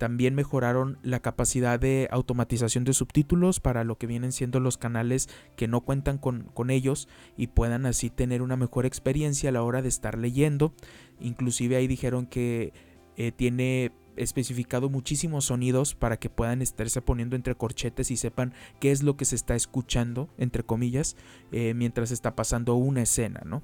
también 0.00 0.34
mejoraron 0.34 0.98
la 1.02 1.20
capacidad 1.20 1.78
de 1.78 2.08
automatización 2.10 2.84
de 2.84 2.94
subtítulos 2.94 3.60
para 3.60 3.84
lo 3.84 3.98
que 3.98 4.06
vienen 4.06 4.32
siendo 4.32 4.58
los 4.58 4.78
canales 4.78 5.28
que 5.56 5.68
no 5.68 5.82
cuentan 5.82 6.16
con, 6.16 6.70
ellos 6.70 7.06
y 7.36 7.48
puedan 7.48 7.84
así 7.84 8.08
tener 8.08 8.40
una 8.40 8.56
mejor 8.56 8.86
experiencia 8.86 9.50
a 9.50 9.52
la 9.52 9.62
hora 9.62 9.82
de 9.82 9.90
estar 9.90 10.16
leyendo. 10.16 10.72
Inclusive 11.20 11.76
ahí 11.76 11.86
dijeron 11.86 12.24
que 12.24 12.72
eh, 13.18 13.30
tiene 13.30 13.92
especificado 14.16 14.88
muchísimos 14.88 15.44
sonidos 15.44 15.94
para 15.94 16.16
que 16.16 16.30
puedan 16.30 16.62
estarse 16.62 17.02
poniendo 17.02 17.36
entre 17.36 17.54
corchetes 17.54 18.10
y 18.10 18.16
sepan 18.16 18.54
qué 18.80 18.92
es 18.92 19.02
lo 19.02 19.18
que 19.18 19.26
se 19.26 19.36
está 19.36 19.54
escuchando, 19.54 20.30
entre 20.38 20.62
comillas, 20.62 21.14
eh, 21.52 21.74
mientras 21.74 22.10
está 22.10 22.34
pasando 22.34 22.74
una 22.74 23.02
escena, 23.02 23.42
¿no? 23.44 23.62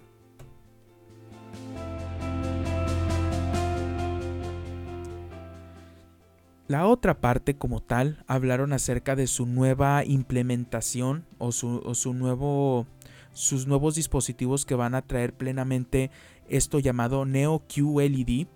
La 6.68 6.87
otra 6.88 7.20
parte 7.20 7.56
como 7.56 7.80
tal 7.80 8.25
hablaron 8.26 8.73
acerca 8.73 9.14
de 9.14 9.28
su 9.28 9.46
nueva 9.46 10.04
implementación 10.04 11.25
o 11.38 11.52
su, 11.52 12.12
nuevo, 12.12 12.87
sus 13.32 13.68
nuevos 13.68 13.94
dispositivos 13.94 14.66
que 14.66 14.75
van 14.75 14.96
a 14.96 15.02
traer 15.02 15.32
plenamente 15.32 16.11
esto 16.49 16.80
llamado 16.80 17.25
Neo 17.25 17.62
QLED. 17.68 18.49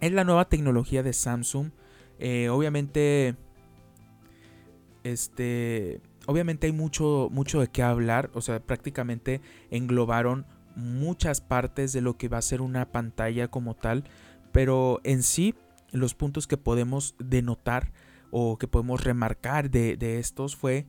Es 0.00 0.12
la 0.12 0.24
nueva 0.24 0.46
tecnología 0.50 1.02
de 1.02 1.14
Samsung. 1.14 1.70
Eh, 2.18 2.50
obviamente, 2.50 3.34
este, 5.04 6.02
obviamente 6.26 6.66
hay 6.66 6.72
mucho, 6.74 7.30
mucho 7.32 7.60
de 7.60 7.68
qué 7.68 7.82
hablar. 7.82 8.30
O 8.34 8.42
sea, 8.42 8.60
prácticamente 8.60 9.40
englobaron 9.70 10.44
muchas 10.76 11.40
partes 11.40 11.94
de 11.94 12.02
lo 12.02 12.18
que 12.18 12.28
va 12.28 12.36
a 12.36 12.42
ser 12.42 12.60
una 12.60 12.92
pantalla 12.92 13.48
como 13.48 13.74
tal. 13.74 14.04
Pero 14.52 15.00
en 15.02 15.22
sí 15.22 15.54
los 15.92 16.14
puntos 16.14 16.46
que 16.46 16.56
podemos 16.56 17.14
denotar 17.18 17.92
o 18.30 18.58
que 18.58 18.68
podemos 18.68 19.02
remarcar 19.02 19.70
de, 19.70 20.18
estos 20.18 20.56
fue 20.56 20.86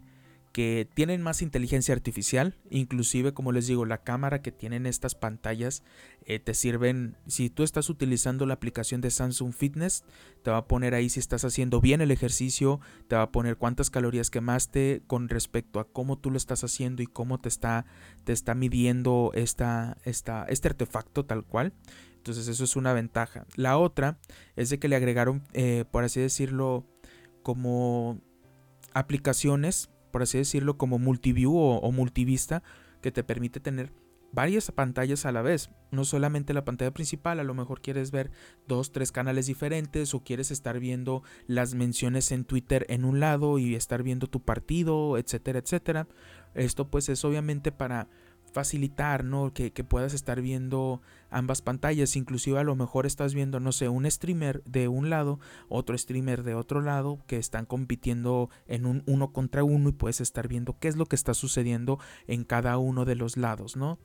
que 0.52 0.90
tienen 0.96 1.22
más 1.22 1.44
inteligencia 1.44 1.94
artificial, 1.94 2.58
inclusive 2.72 3.34
como 3.34 3.52
les 3.52 3.68
digo, 3.68 3.86
la 3.86 4.00
cámara 4.00 4.42
que 4.42 4.52
tienen 4.52 4.88
estas 4.88 5.14
pantallas 5.14 5.84
eh, 6.26 6.40
te 6.40 6.56
sirven, 6.56 7.16
si 7.28 7.52
tú 7.52 7.62
estás 7.62 7.88
utilizando 7.88 8.48
la 8.48 8.56
aplicación 8.56 9.00
de 9.00 9.12
Samsung 9.12 9.54
Fitness, 9.54 10.04
te 10.44 10.50
va 10.50 10.58
a 10.58 10.68
poner 10.68 10.96
ahí 10.96 11.08
si 11.10 11.20
estás 11.20 11.46
haciendo 11.46 11.82
bien 11.82 12.02
el 12.02 12.10
ejercicio, 12.10 12.80
te 13.08 13.16
va 13.16 13.22
a 13.22 13.32
poner 13.32 13.58
cuántas 13.58 13.92
calorías 13.92 14.32
quemaste 14.32 15.04
con 15.06 15.30
respecto 15.30 15.80
a 15.80 15.88
cómo 15.88 16.18
tú 16.18 16.32
lo 16.32 16.38
estás 16.38 16.64
haciendo 16.64 17.04
y 17.04 17.08
cómo 17.08 17.40
te 17.40 17.48
está, 17.48 17.86
te 18.24 18.34
está 18.34 18.56
midiendo 18.56 19.32
esta, 19.36 19.98
esta, 20.04 20.46
este 20.46 20.70
artefacto 20.70 21.26
tal 21.26 21.46
cual. 21.46 21.74
Entonces 22.30 22.48
eso 22.48 22.64
es 22.64 22.76
una 22.76 22.94
ventaja. 22.94 23.48
La 23.56 23.80
otra 23.80 24.20
es 24.56 24.70
de 24.70 24.78
que 24.78 24.88
le 24.88 24.96
agregaron, 24.96 25.42
eh, 25.54 25.84
por 25.90 26.04
así 26.04 26.22
decirlo, 26.22 26.86
como 27.42 28.22
aplicaciones, 28.94 29.90
por 30.12 30.22
así 30.22 30.38
decirlo, 30.38 30.78
como 30.78 31.00
multiview 31.00 31.58
o, 31.58 31.80
o 31.80 31.92
multivista, 31.92 32.62
que 33.02 33.12
te 33.12 33.24
permite 33.24 33.60
tener 33.60 33.92
varias 34.32 34.72
pantallas 34.72 35.26
a 35.26 35.32
la 35.32 35.42
vez, 35.42 35.72
no 35.90 36.06
solamente 36.06 36.54
la 36.54 36.66
pantalla 36.66 36.92
principal, 36.92 37.40
a 37.40 37.44
lo 37.44 37.56
mejor 37.56 37.82
quieres 37.82 38.12
ver 38.12 38.30
dos, 38.68 38.92
tres 38.92 39.12
canales 39.12 39.48
diferentes 39.48 40.14
o 40.14 40.24
quieres 40.24 40.52
estar 40.52 40.80
viendo 40.80 41.24
las 41.48 41.74
menciones 41.74 42.32
en 42.32 42.46
Twitter 42.46 42.86
en 42.90 43.06
un 43.06 43.20
lado 43.20 43.58
y 43.58 43.74
estar 43.74 44.04
viendo 44.04 44.28
tu 44.28 44.44
partido, 44.44 45.18
etcétera, 45.18 45.58
etcétera. 45.58 46.08
Esto 46.54 46.92
pues 46.92 47.10
es 47.10 47.26
obviamente 47.26 47.72
para 47.72 48.08
facilitar, 48.50 49.24
¿no? 49.24 49.54
Que, 49.54 49.72
puedas 49.84 50.14
estar 50.14 50.42
viendo 50.42 51.02
ambas 51.30 51.62
pantallas. 51.62 52.16
Inclusive 52.16 52.60
a 52.60 52.64
lo 52.64 52.76
mejor 52.76 53.06
estás 53.06 53.34
viendo, 53.34 53.60
no 53.60 53.72
sé, 53.72 53.90
un 53.90 54.10
streamer 54.10 54.64
de 54.66 54.88
un 54.88 55.10
lado, 55.10 55.40
otro 55.68 55.98
streamer 55.98 56.44
de 56.44 56.56
otro 56.56 56.82
lado, 56.82 57.20
que 57.28 57.38
están 57.38 57.66
compitiendo 57.66 58.50
en 58.68 58.86
un 58.86 59.04
uno 59.06 59.32
contra 59.32 59.64
uno 59.64 59.90
y 59.90 59.94
puedes 59.94 60.22
estar 60.22 60.48
viendo 60.48 60.78
qué 60.80 60.88
es 60.88 60.96
lo 60.96 61.06
que 61.06 61.16
está 61.16 61.34
sucediendo 61.34 62.00
en 62.28 62.44
cada 62.44 62.78
uno 62.78 63.06
de 63.06 63.16
los 63.16 63.38
lados, 63.38 63.76
¿no? 63.76 64.00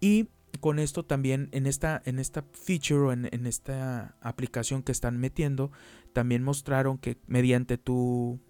Y 0.00 0.28
con 0.60 0.78
esto 0.78 1.04
también 1.04 1.48
en 1.52 1.66
esta, 1.66 2.00
en 2.04 2.18
esta 2.18 2.44
feature 2.52 3.00
o 3.00 3.12
en, 3.12 3.28
en 3.32 3.46
esta 3.46 4.16
aplicación 4.20 4.82
que 4.82 4.92
están 4.92 5.18
metiendo, 5.18 5.72
también 6.12 6.42
mostraron 6.42 6.98
que 6.98 7.18
mediante 7.26 7.78
tu 7.78 8.40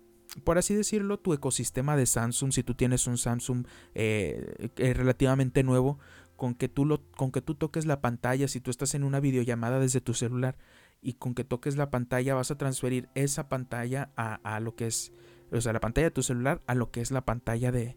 por 0.43 0.59
así 0.59 0.75
decirlo, 0.75 1.19
tu 1.19 1.33
ecosistema 1.33 1.97
de 1.97 2.07
Samsung, 2.07 2.53
si 2.53 2.63
tú 2.63 2.75
tienes 2.75 3.07
un 3.07 3.19
Samsung 3.19 3.67
eh, 3.95 4.71
relativamente 4.77 5.63
nuevo, 5.63 5.99
con 6.37 6.55
que, 6.55 6.69
tú 6.69 6.85
lo, 6.85 7.01
con 7.13 7.31
que 7.31 7.41
tú 7.41 7.55
toques 7.55 7.87
la 7.87 8.01
pantalla, 8.01 8.49
si 8.49 8.61
tú 8.61 8.71
estás 8.71 8.95
en 8.95 9.05
una 9.05 9.21
videollamada 9.21 9.79
desde 9.79 10.01
tu 10.01 10.15
celular 10.15 10.57
y 11.01 11.15
con 11.15 11.35
que 11.35 11.45
toques 11.45 11.77
la 11.77 11.91
pantalla 11.91 12.35
vas 12.35 12.51
a 12.51 12.59
transferir 12.59 13.09
esa 13.15 13.49
pantalla 13.49 14.11
a, 14.17 14.59
lo 14.61 14.75
que 14.75 14.87
es, 14.87 15.13
o 15.53 15.61
sea, 15.61 15.73
la 15.73 15.81
pantalla 15.81 16.09
de 16.09 16.13
tu 16.13 16.23
celular 16.23 16.63
a 16.67 16.75
lo 16.75 16.91
que 16.91 17.01
es 17.01 17.11
la 17.11 17.25
pantalla 17.25 17.71
de, 17.71 17.97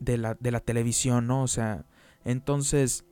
de, 0.00 0.16
la, 0.16 0.34
de 0.34 0.50
la 0.50 0.60
televisión, 0.60 1.26
¿no? 1.26 1.42
O 1.42 1.48
sea, 1.48 1.84
entonces 2.24 3.04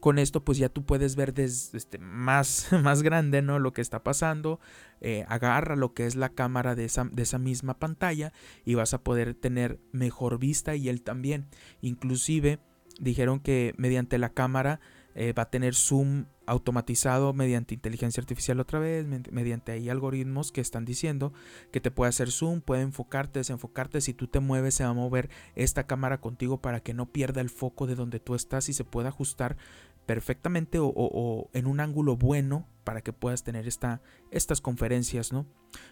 con 0.00 0.18
esto 0.18 0.44
pues 0.44 0.58
ya 0.58 0.68
tú 0.68 0.84
puedes 0.84 1.16
ver 1.16 1.34
desde 1.34 1.76
este, 1.78 1.98
más, 1.98 2.68
más 2.82 3.02
grande 3.02 3.42
¿no? 3.42 3.58
lo 3.58 3.72
que 3.72 3.82
está 3.82 4.02
pasando, 4.02 4.60
eh, 5.00 5.24
agarra 5.28 5.76
lo 5.76 5.94
que 5.94 6.06
es 6.06 6.16
la 6.16 6.30
cámara 6.30 6.74
de 6.74 6.84
esa, 6.84 7.04
de 7.04 7.22
esa 7.22 7.38
misma 7.38 7.78
pantalla 7.78 8.32
y 8.64 8.74
vas 8.74 8.94
a 8.94 9.02
poder 9.02 9.34
tener 9.34 9.78
mejor 9.92 10.38
vista 10.38 10.76
y 10.76 10.88
él 10.88 11.02
también. 11.02 11.46
Inclusive 11.80 12.58
dijeron 13.00 13.40
que 13.40 13.74
mediante 13.76 14.18
la 14.18 14.30
cámara 14.30 14.80
eh, 15.18 15.32
va 15.32 15.44
a 15.44 15.50
tener 15.50 15.74
zoom 15.74 16.26
automatizado 16.46 17.32
mediante 17.32 17.74
inteligencia 17.74 18.20
artificial 18.20 18.60
otra 18.60 18.78
vez, 18.78 19.06
mediante 19.32 19.72
ahí 19.72 19.88
algoritmos 19.88 20.52
que 20.52 20.60
están 20.60 20.84
diciendo 20.84 21.32
que 21.72 21.80
te 21.80 21.90
puede 21.90 22.10
hacer 22.10 22.30
zoom, 22.30 22.60
puede 22.60 22.82
enfocarte, 22.82 23.40
desenfocarte, 23.40 24.02
si 24.02 24.12
tú 24.12 24.28
te 24.28 24.40
mueves 24.40 24.74
se 24.74 24.84
va 24.84 24.90
a 24.90 24.94
mover 24.94 25.30
esta 25.54 25.86
cámara 25.86 26.20
contigo 26.20 26.60
para 26.60 26.80
que 26.80 26.92
no 26.92 27.10
pierda 27.10 27.40
el 27.40 27.48
foco 27.48 27.86
de 27.86 27.94
donde 27.94 28.20
tú 28.20 28.34
estás 28.34 28.68
y 28.68 28.74
se 28.74 28.84
pueda 28.84 29.08
ajustar 29.08 29.56
perfectamente 30.04 30.78
o, 30.80 31.50
en 31.52 31.66
un 31.66 31.80
ángulo 31.80 32.16
bueno 32.16 32.68
para 32.84 33.00
que 33.00 33.12
puedas 33.12 33.42
tener 33.42 33.66
esta, 33.66 34.02
estas 34.30 34.60
conferencias, 34.60 35.32
¿no? 35.32 35.46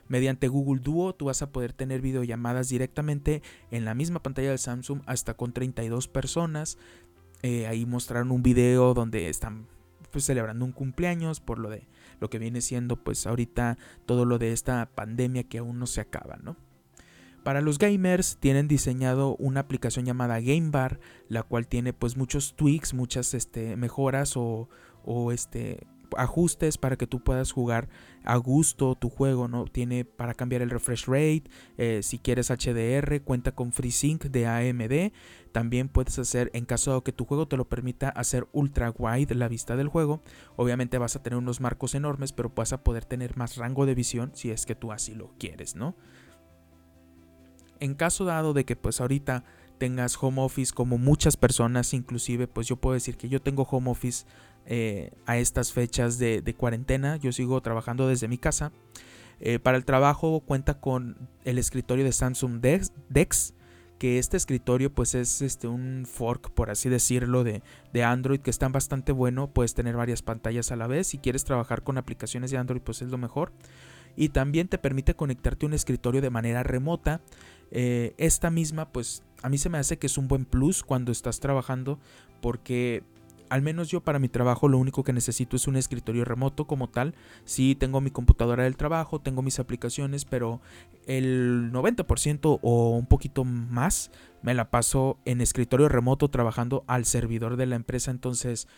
Mediante 0.07 0.49
Google 0.49 0.81
Duo 0.81 1.15
tú 1.15 1.25
vas 1.25 1.43
a 1.43 1.51
poder 1.51 1.73
tener 1.73 2.01
videollamadas 2.01 2.69
directamente 2.69 3.43
en 3.71 3.85
la 3.85 3.95
misma 3.95 4.23
pantalla 4.23 4.51
del 4.51 4.59
Samsung 4.59 5.01
hasta 5.07 5.35
con 5.35 5.53
32 5.53 6.07
personas. 6.09 6.79
Eh, 7.47 7.67
ahí 7.67 7.85
mostraron 7.85 8.31
un 8.31 8.43
video 8.43 8.95
donde 8.95 9.29
están 9.29 9.67
pues 10.11 10.25
celebrando 10.25 10.65
un 10.65 10.73
cumpleaños 10.73 11.41
por 11.41 11.59
lo 11.59 11.69
de 11.69 11.87
lo 12.19 12.31
que 12.31 12.39
viene 12.39 12.63
siendo 12.63 12.97
pues 12.97 13.27
ahorita 13.27 13.77
todo 14.07 14.25
lo 14.25 14.39
de 14.39 14.53
esta 14.53 14.89
pandemia 14.95 15.43
que 15.45 15.59
aún 15.59 15.79
no 15.79 15.87
se 15.87 16.01
acaba, 16.01 16.39
¿no? 16.43 16.57
Para 17.43 17.61
los 17.61 17.77
gamers 17.77 18.39
tienen 18.41 18.67
diseñado 18.67 19.37
una 19.37 19.61
aplicación 19.61 20.07
llamada 20.07 20.41
Game 20.41 20.71
Bar, 20.71 21.01
la 21.29 21.43
cual 21.43 21.67
tiene 21.67 21.93
pues 21.93 22.17
muchos 22.17 22.55
tweaks, 22.57 22.95
muchas 22.95 23.35
este, 23.35 23.77
mejoras 23.77 24.39
o, 24.39 24.71
o 25.05 25.31
este, 25.31 25.87
ajustes 26.19 26.79
para 26.79 26.97
que 26.97 27.07
tú 27.07 27.21
puedas 27.21 27.53
jugar 27.53 27.89
a 28.25 28.37
gusto 28.37 28.95
tu 28.95 29.11
juego, 29.11 29.49
¿no? 29.49 29.65
Tiene 29.67 30.05
para 30.05 30.35
cambiar 30.35 30.63
el 30.63 30.71
refresh 30.71 31.07
rate, 31.07 31.45
eh, 31.77 32.01
si 32.03 32.19
quieres 32.19 32.51
HDR, 32.51 33.23
cuenta 33.23 33.53
con 33.53 33.73
FreeSync 33.73 34.25
de 34.25 34.47
AMD. 34.47 35.13
También 35.53 35.89
puedes 35.89 36.19
hacer, 36.19 36.51
en 36.55 36.65
caso 36.65 36.95
de 36.95 37.03
que 37.03 37.13
tu 37.13 37.25
juego 37.25 37.47
te 37.47 37.57
lo 37.57 37.69
permita, 37.69 38.09
hacer 38.09 38.49
ultra 38.53 38.91
wide 38.91 39.35
la 39.35 39.49
vista 39.49 39.77
del 39.77 39.89
juego. 39.89 40.23
Obviamente 40.57 40.99
vas 40.99 41.17
a 41.17 41.23
tener 41.23 41.39
unos 41.39 41.61
marcos 41.61 41.95
enormes, 41.95 42.33
pero 42.33 42.53
vas 42.55 42.73
a 42.73 42.83
poder 42.83 43.05
tener 43.05 43.37
más 43.37 43.57
rango 43.57 43.87
de 43.87 43.95
visión 43.95 44.33
si 44.35 44.51
es 44.51 44.67
que 44.67 44.75
tú 44.75 44.93
así 44.93 45.15
lo 45.15 45.33
quieres, 45.39 45.77
¿no? 45.77 45.95
en 47.81 47.95
caso 47.95 48.25
dado 48.25 48.53
de 48.53 48.65
que 48.65 48.77
pues 48.77 49.01
ahorita 49.01 49.45
tengas 49.79 50.17
home 50.21 50.41
office 50.41 50.73
como 50.73 50.99
muchas 50.99 51.37
personas, 51.37 51.93
inclusive 51.93 52.47
pues 52.49 52.67
yo 52.67 52.77
puedo 52.77 52.95
decir 52.95 53.17
que 53.17 53.29
yo 53.29 53.43
tengo 53.43 53.65
home 53.65 53.91
office 53.91 54.25
eh, 54.67 55.11
a 55.27 55.37
estas 55.37 55.73
fechas 55.73 56.19
de, 56.19 56.55
cuarentena, 56.57 57.17
yo 57.17 57.33
sigo 57.33 57.61
trabajando 57.61 58.09
desde 58.09 58.29
mi 58.29 58.39
casa. 58.39 58.73
Eh, 59.41 59.59
para 59.59 59.77
el 59.77 59.85
trabajo 59.85 60.41
cuenta 60.41 60.81
con 60.81 61.29
el 61.45 61.59
escritorio 61.59 62.05
de 62.05 62.13
Samsung 62.13 62.61
Dex, 62.61 63.55
que 63.99 64.19
este 64.19 64.37
escritorio 64.37 64.93
pues 64.93 65.15
es 65.15 65.43
este 65.43 65.67
un 65.67 66.05
fork 66.07 66.51
por 66.51 66.71
así 66.71 66.89
decirlo 66.89 67.45
de, 67.45 67.63
de, 67.93 68.05
Android 68.05 68.41
que 68.41 68.51
está 68.51 68.69
bastante 68.69 69.13
bueno, 69.13 69.49
puedes 69.49 69.75
tener 69.75 69.97
varias 69.97 70.23
pantallas 70.23 70.73
a 70.73 70.77
la 70.77 70.87
vez, 70.87 71.09
si 71.09 71.19
quieres 71.19 71.45
trabajar 71.45 71.83
con 71.83 71.99
aplicaciones 71.99 72.51
de 72.51 72.59
Android 72.59 72.81
pues 72.81 73.03
es 73.03 73.09
lo 73.09 73.19
mejor. 73.19 73.53
Y 74.17 74.29
también 74.29 74.69
te 74.69 74.79
permite 74.79 75.15
conectarte 75.15 75.67
a 75.67 75.69
un 75.69 75.75
escritorio 75.75 76.21
de 76.21 76.31
manera 76.31 76.63
remota. 76.63 77.21
Eh, 77.71 78.15
esta 78.17 78.51
misma, 78.51 78.93
pues 78.93 79.25
a 79.43 79.49
mí 79.49 79.59
se 79.59 79.69
me 79.69 79.79
hace 79.79 79.99
que 79.99 80.07
es 80.07 80.17
un 80.19 80.29
buen 80.29 80.45
plus 80.45 80.85
cuando 80.85 81.11
estás 81.11 81.41
trabajando 81.41 81.99
porque 82.41 83.03
al 83.49 83.63
menos 83.63 83.89
yo 83.89 84.01
para 84.01 84.19
mi 84.19 84.29
trabajo 84.29 84.69
lo 84.69 84.79
único 84.79 85.05
que 85.05 85.13
necesito 85.13 85.57
es 85.57 85.67
un 85.67 85.77
escritorio 85.77 86.25
remoto 86.25 86.67
como 86.67 86.89
tal. 86.89 87.15
Sí, 87.45 87.75
tengo 87.75 88.01
mi 88.01 88.11
computadora 88.11 88.65
del 88.65 88.77
trabajo, 88.77 89.21
tengo 89.21 89.43
mis 89.43 89.59
aplicaciones, 89.59 90.25
pero 90.25 90.61
el 91.07 91.71
90% 91.73 92.59
o 92.63 92.91
un 92.91 93.07
poquito 93.07 93.45
más 93.45 94.11
me 94.43 94.55
la 94.55 94.71
paso 94.71 95.19
en 95.25 95.41
escritorio 95.41 95.89
remoto 95.89 96.29
trabajando 96.29 96.85
al 96.87 97.05
servidor 97.05 97.57
de 97.57 97.67
la 97.67 97.77
empresa. 97.77 98.11
Entonces 98.11 98.69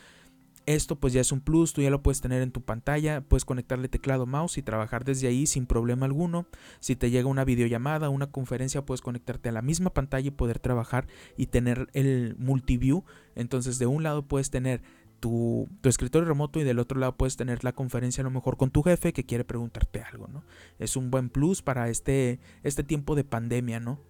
esto 0.66 0.96
pues 0.96 1.12
ya 1.12 1.20
es 1.20 1.32
un 1.32 1.40
plus, 1.40 1.72
tú 1.72 1.80
ya 1.80 1.90
lo 1.90 2.02
puedes 2.02 2.20
tener 2.20 2.42
en 2.42 2.50
tu 2.50 2.60
pantalla, 2.60 3.20
puedes 3.20 3.44
conectarle 3.44 3.88
teclado 3.88 4.26
mouse 4.26 4.58
y 4.58 4.62
trabajar 4.62 5.04
desde 5.04 5.28
ahí 5.28 5.46
sin 5.46 5.66
problema 5.66 6.06
alguno. 6.06 6.46
Si 6.80 6.96
te 6.96 7.10
llega 7.10 7.28
una 7.28 7.44
videollamada, 7.44 8.10
una 8.10 8.26
conferencia, 8.26 8.84
puedes 8.84 9.00
conectarte 9.00 9.48
a 9.48 9.52
la 9.52 9.62
misma 9.62 9.90
pantalla 9.90 10.28
y 10.28 10.32
poder 10.32 10.58
trabajar 10.58 11.06
y 11.36 11.46
tener 11.46 11.88
el 11.92 12.34
multiview. 12.38 13.04
Entonces 13.34 13.78
de 13.78 13.86
un 13.86 14.02
lado 14.02 14.26
puedes 14.26 14.50
tener 14.50 14.82
tu, 15.20 15.68
escritorio 15.84 16.28
remoto 16.28 16.60
y 16.60 16.64
del 16.64 16.78
otro 16.78 16.98
lado 16.98 17.16
puedes 17.16 17.36
tener 17.36 17.64
la 17.64 17.72
conferencia 17.72 18.22
a 18.22 18.24
lo 18.24 18.30
mejor 18.30 18.56
con 18.56 18.70
tu 18.70 18.82
jefe 18.82 19.12
que 19.12 19.24
quiere 19.24 19.44
preguntarte 19.44 20.02
algo, 20.02 20.28
¿no? 20.28 20.44
Es 20.78 20.96
un 20.96 21.10
buen 21.10 21.30
plus 21.30 21.62
para 21.62 21.88
este, 21.88 22.40
este 22.62 22.82
tiempo 22.82 23.14
de 23.14 23.24
pandemia, 23.24 23.80
¿no? 23.80 24.00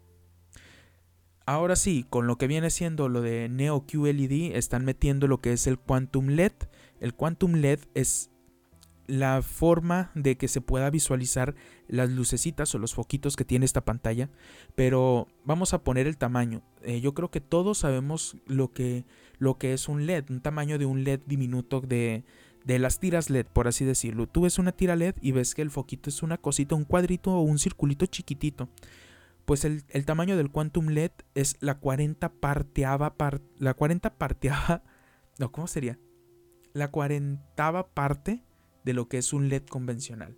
Ahora 1.47 1.77
sí, 1.77 2.05
con 2.11 2.27
lo 2.27 2.39
que 2.39 2.49
viene 2.49 2.71
siendo 2.71 3.09
lo 3.09 3.21
de 3.21 3.49
Neo 3.49 3.87
QLED, 3.87 4.57
están 4.57 4.85
metiendo 4.85 5.29
lo 5.29 5.39
que 5.39 5.53
es 5.53 5.69
el 5.69 5.79
Quantum 5.79 6.27
LED. 6.31 6.53
El 6.99 7.15
Quantum 7.15 7.55
LED 7.55 7.79
es 7.95 8.31
la 9.07 9.43
forma 9.43 10.11
de 10.17 10.37
que 10.37 10.49
se 10.49 10.61
pueda 10.61 10.91
visualizar 10.91 11.55
las 11.87 12.11
lucecitas 12.11 12.75
o 12.75 12.79
los 12.79 12.95
foquitos 12.95 13.37
que 13.37 13.45
tiene 13.45 13.65
esta 13.65 13.85
pantalla, 13.85 14.29
pero 14.75 15.29
vamos 15.45 15.73
a 15.73 15.85
poner 15.85 16.09
el 16.09 16.17
tamaño. 16.17 16.63
Eh, 16.83 17.01
yo 17.01 17.15
creo 17.15 17.31
que 17.31 17.41
todos 17.41 17.79
sabemos 17.79 18.37
lo 18.47 18.73
que, 18.73 19.05
lo 19.39 19.57
que 19.57 19.73
es 19.73 19.89
un 19.89 20.05
LED, 20.05 20.25
un 20.31 20.41
tamaño 20.41 20.79
de 20.79 20.87
un 20.87 21.05
LED 21.05 21.21
diminuto 21.27 21.81
de, 21.81 22.25
de 22.65 22.81
las 22.81 22.99
tiras 22.99 23.31
LED, 23.31 23.47
por 23.53 23.69
así 23.69 23.85
decirlo. 23.85 24.27
Tú 24.27 24.41
ves 24.41 24.59
una 24.59 24.73
tira 24.73 24.97
LED 24.97 25.15
y 25.21 25.31
ves 25.31 25.55
que 25.55 25.63
el 25.63 25.71
foquito 25.71 26.11
es 26.11 26.25
una 26.25 26.39
cosita, 26.39 26.75
un 26.75 26.85
cuadrito 26.85 27.31
o 27.31 27.43
un 27.43 27.61
circulito 27.61 28.07
chiquitito. 28.07 28.69
Pues 29.47 29.65
el, 29.65 29.83
tamaño 30.05 30.37
del 30.37 30.51
Quantum 30.51 30.89
LED 30.89 31.13
es 31.35 31.57
la 31.61 31.79
40 31.79 32.33
parteaba, 32.35 33.15
la 33.59 33.75
40 33.75 34.19
parteaba, 34.19 34.83
no, 35.39 35.53
¿cómo 35.53 35.67
sería? 35.67 35.99
La 36.73 36.91
cuarentava 36.91 37.89
parte 37.95 38.45
de 38.85 38.93
lo 38.93 39.09
que 39.09 39.19
es 39.19 39.33
un 39.33 39.49
LED 39.49 39.65
convencional. 39.67 40.37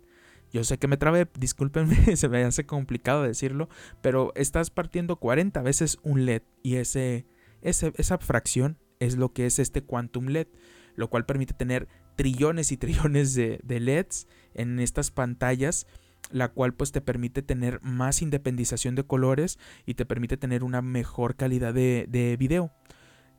Yo 0.51 0.63
sé 0.63 0.77
que 0.77 0.87
me 0.87 0.97
trabé, 0.97 1.27
discúlpenme, 1.37 2.15
se 2.15 2.29
me 2.29 2.43
hace 2.43 2.65
complicado 2.65 3.23
decirlo, 3.23 3.67
pero 4.01 4.31
estás 4.35 4.69
partiendo 4.69 5.17
40 5.17 5.61
veces 5.61 5.97
un 6.03 6.25
LED 6.25 6.43
y 6.63 6.75
ese, 6.75 7.25
esa 7.61 8.17
fracción 8.19 8.77
es 8.99 9.17
lo 9.17 9.33
que 9.33 9.45
es 9.45 9.59
este 9.59 9.83
Quantum 9.83 10.27
LED, 10.27 10.47
lo 10.95 11.09
cual 11.09 11.25
permite 11.25 11.53
tener 11.53 11.87
trillones 12.15 12.71
y 12.71 12.77
trillones 12.77 13.33
de, 13.33 13.61
LEDs 13.65 14.27
en 14.53 14.79
estas 14.79 15.09
pantallas 15.11 15.87
la 16.31 16.49
cual 16.49 16.73
pues 16.73 16.91
te 16.91 17.01
permite 17.01 17.41
tener 17.41 17.81
más 17.81 18.21
independización 18.21 18.95
de 18.95 19.03
colores 19.03 19.57
y 19.85 19.95
te 19.95 20.05
permite 20.05 20.37
tener 20.37 20.63
una 20.63 20.81
mejor 20.81 21.35
calidad 21.35 21.73
de, 21.73 22.05
de 22.09 22.37
video. 22.37 22.71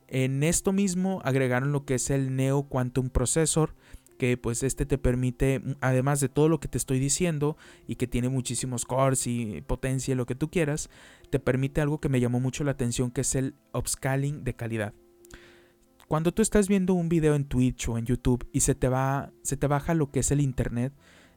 En 0.07 0.43
esto 0.43 0.73
mismo 0.73 1.21
agregaron 1.23 1.71
lo 1.71 1.85
que 1.85 1.95
es 1.95 2.09
el 2.09 2.35
Neo 2.35 2.63
Quantum 2.63 3.09
Processor, 3.09 3.75
que 4.21 4.37
pues 4.37 4.61
este 4.61 4.85
te 4.85 4.99
permite, 4.99 5.63
además 5.79 6.19
de 6.19 6.29
todo 6.29 6.47
lo 6.47 6.59
que 6.59 6.67
te 6.67 6.77
estoy 6.77 6.99
diciendo 6.99 7.57
y 7.87 7.95
que 7.95 8.05
tiene 8.05 8.29
muchísimos 8.29 8.85
cores 8.85 9.25
y 9.25 9.63
potencia, 9.65 10.13
lo 10.13 10.27
que 10.27 10.35
tú 10.35 10.51
quieras, 10.51 10.91
te 11.31 11.39
permite 11.39 11.81
algo 11.81 11.99
que 11.99 12.09
me 12.09 12.19
llamó 12.19 12.39
mucho 12.39 12.63
la 12.63 12.69
atención, 12.71 13.09
que 13.09 13.21
es 13.21 13.33
el 13.33 13.55
upscaling 13.73 14.43
de 14.43 14.53
calidad. 14.53 14.93
Cuando 16.07 16.33
tú 16.33 16.43
estás 16.43 16.67
viendo 16.67 16.93
un 16.93 17.09
video 17.09 17.33
en 17.33 17.45
Twitch 17.45 17.87
o 17.87 17.97
en 17.97 18.05
YouTube 18.05 18.45
y 18.51 18.59
se 18.59 18.75
te, 18.75 18.89
va, 18.89 19.31
se 19.41 19.57
te 19.57 19.65
baja 19.65 19.93
lo 19.93 20.11
que 20.11 20.19
es 20.19 20.29
el 20.29 20.41
internet, 20.41 20.93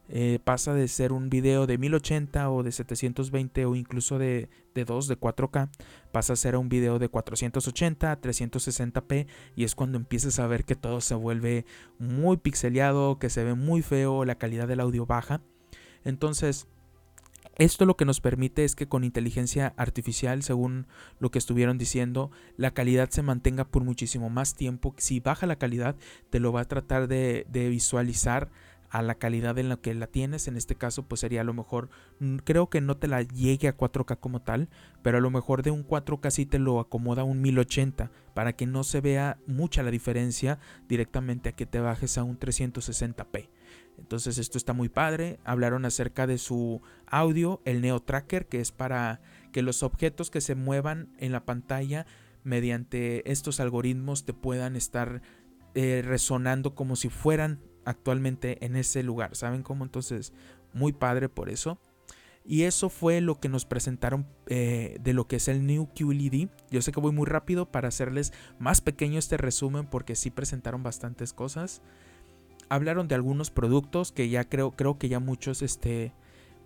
eh, 0.09 0.39
pasa 0.45 0.75
de 0.75 0.87
ser 0.89 1.13
un 1.13 1.31
video 1.31 1.67
de 1.67 1.79
1080 1.79 2.51
o 2.51 2.63
de 2.63 2.73
720 2.73 3.65
o 3.67 3.75
incluso 3.75 4.19
de, 4.19 4.49
de 4.75 4.85
2, 4.85 5.09
de 5.09 5.19
4K, 5.19 5.71
pasa 6.13 6.35
a 6.35 6.37
ser 6.37 6.57
un 6.57 6.69
video 6.69 6.99
de 6.99 7.09
480 7.09 8.13
a 8.13 8.21
360p 8.21 9.27
y 9.57 9.65
es 9.65 9.75
cuando 9.75 9.97
empiezas 9.97 10.39
a 10.39 10.47
ver 10.47 10.65
que 10.65 10.75
todo 10.75 11.01
se 11.01 11.15
vuelve 11.15 11.65
muy 11.99 12.37
pixeleado, 12.37 13.19
que 13.19 13.31
se 13.31 13.45
ve 13.45 13.55
muy 13.55 13.83
feo, 13.83 14.25
la 14.25 14.37
calidad 14.37 14.69
del 14.69 14.81
audio 14.81 15.07
baja. 15.07 15.41
Entonces, 16.05 16.69
esto 17.57 17.87
lo 17.87 17.97
que 17.97 18.05
nos 18.05 18.21
permite 18.21 18.65
es 18.65 18.75
que 18.75 18.89
con 18.89 19.05
inteligencia 19.05 19.75
artificial, 19.77 20.43
según 20.43 20.89
lo 21.21 21.31
que 21.31 21.39
estuvieron 21.39 21.79
diciendo, 21.79 22.33
la 22.57 22.73
calidad 22.73 23.11
se 23.11 23.23
mantenga 23.23 23.65
por 23.65 23.85
muchísimo 23.85 24.29
más 24.29 24.55
tiempo. 24.55 24.93
Si 24.99 25.21
baja 25.21 25.47
la 25.47 25.57
calidad, 25.57 25.95
te 26.31 26.41
lo 26.41 26.53
va 26.53 26.63
a 26.63 26.69
tratar 26.69 27.07
de, 27.07 27.47
visualizar 27.53 28.51
a 28.91 29.03
la 29.03 29.17
calidad 29.17 29.59
en 29.59 29.69
la 29.69 29.77
que 29.77 29.95
la 29.95 30.07
tienes. 30.07 30.49
En 30.49 30.57
este 30.57 30.75
caso, 30.75 31.05
pues 31.05 31.21
sería 31.21 31.41
a 31.41 31.45
lo 31.45 31.55
mejor, 31.55 31.91
creo 32.45 32.71
que 32.71 32.81
no 32.81 32.97
te 32.97 33.09
la 33.09 33.23
llegue 33.23 33.69
a 33.69 33.77
4K 33.77 34.19
como 34.21 34.41
tal, 34.43 34.69
pero 35.03 35.19
a 35.19 35.21
lo 35.21 35.31
mejor 35.31 35.63
de 35.63 35.71
un 35.71 35.87
4K 35.87 36.31
sí 36.31 36.47
te 36.47 36.59
lo 36.59 36.81
acomoda 36.81 37.23
a 37.23 37.25
un 37.25 37.41
1080 37.43 38.11
para 38.35 38.55
que 38.55 38.67
no 38.67 38.85
se 38.85 39.01
vea 39.01 39.39
mucha 39.47 39.83
la 39.83 39.91
diferencia 39.91 40.59
directamente 40.89 41.51
a 41.51 41.53
que 41.53 41.67
te 41.67 41.81
bajes 41.81 42.19
a 42.19 42.25
un 42.25 42.39
360p. 42.39 43.49
Entonces 43.99 44.39
esto 44.39 44.59
está 44.59 44.73
muy 44.73 44.89
padre. 44.89 45.39
Hablaron 45.45 45.85
acerca 45.85 46.27
de 46.27 46.39
su 46.39 46.83
audio, 47.07 47.61
el 47.65 47.81
Neo 47.81 48.01
Tracker, 48.01 48.47
que 48.47 48.61
es 48.61 48.73
para 48.73 49.21
que 49.53 49.63
los 49.63 49.83
objetos 49.83 50.31
que 50.31 50.41
se 50.41 50.55
muevan 50.55 51.09
en 51.19 51.33
la 51.33 51.45
pantalla 51.45 52.07
mediante 52.43 53.31
estos 53.31 53.61
algoritmos 53.61 54.25
te 54.25 54.35
puedan 54.35 54.77
estar 54.77 55.23
eh, 55.75 56.03
resonando 56.05 56.75
como 56.75 56.97
si 56.97 57.09
fueran 57.09 57.61
actualmente 57.85 58.65
en 58.65 58.77
ese 58.77 59.03
lugar. 59.03 59.37
¿Saben 59.37 59.63
cómo? 59.63 59.85
Entonces, 59.85 60.33
muy 60.73 60.93
padre 60.93 61.29
por 61.29 61.51
eso. 61.51 61.79
Y 62.47 62.65
eso 62.65 62.91
fue 62.91 63.23
lo 63.23 63.41
que 63.41 63.49
nos 63.49 63.65
presentaron 63.65 64.27
eh, 64.47 64.99
de 65.01 65.15
lo 65.15 65.27
que 65.27 65.37
es 65.37 65.49
el 65.49 65.67
New 65.67 65.89
QLED. 65.95 66.49
Yo 66.71 66.83
sé 66.83 66.93
que 66.93 67.01
voy 67.01 67.13
muy 67.13 67.27
rápido 67.27 67.71
para 67.71 67.89
hacerles 67.89 68.35
más 68.59 68.83
pequeño 68.83 69.19
este 69.19 69.39
resumen 69.39 69.87
porque 69.87 70.15
sí 70.15 70.31
presentaron 70.31 70.83
bastantes 70.83 71.33
cosas 71.33 71.81
hablaron 72.69 73.09
de 73.09 73.15
algunos 73.15 73.51
productos 73.51 74.13
que 74.13 74.29
ya 74.29 74.45
creo, 74.45 74.73
creo 74.73 74.99
que 74.99 75.09
ya 75.09 75.21
muchos, 75.21 75.63
este, 75.63 76.13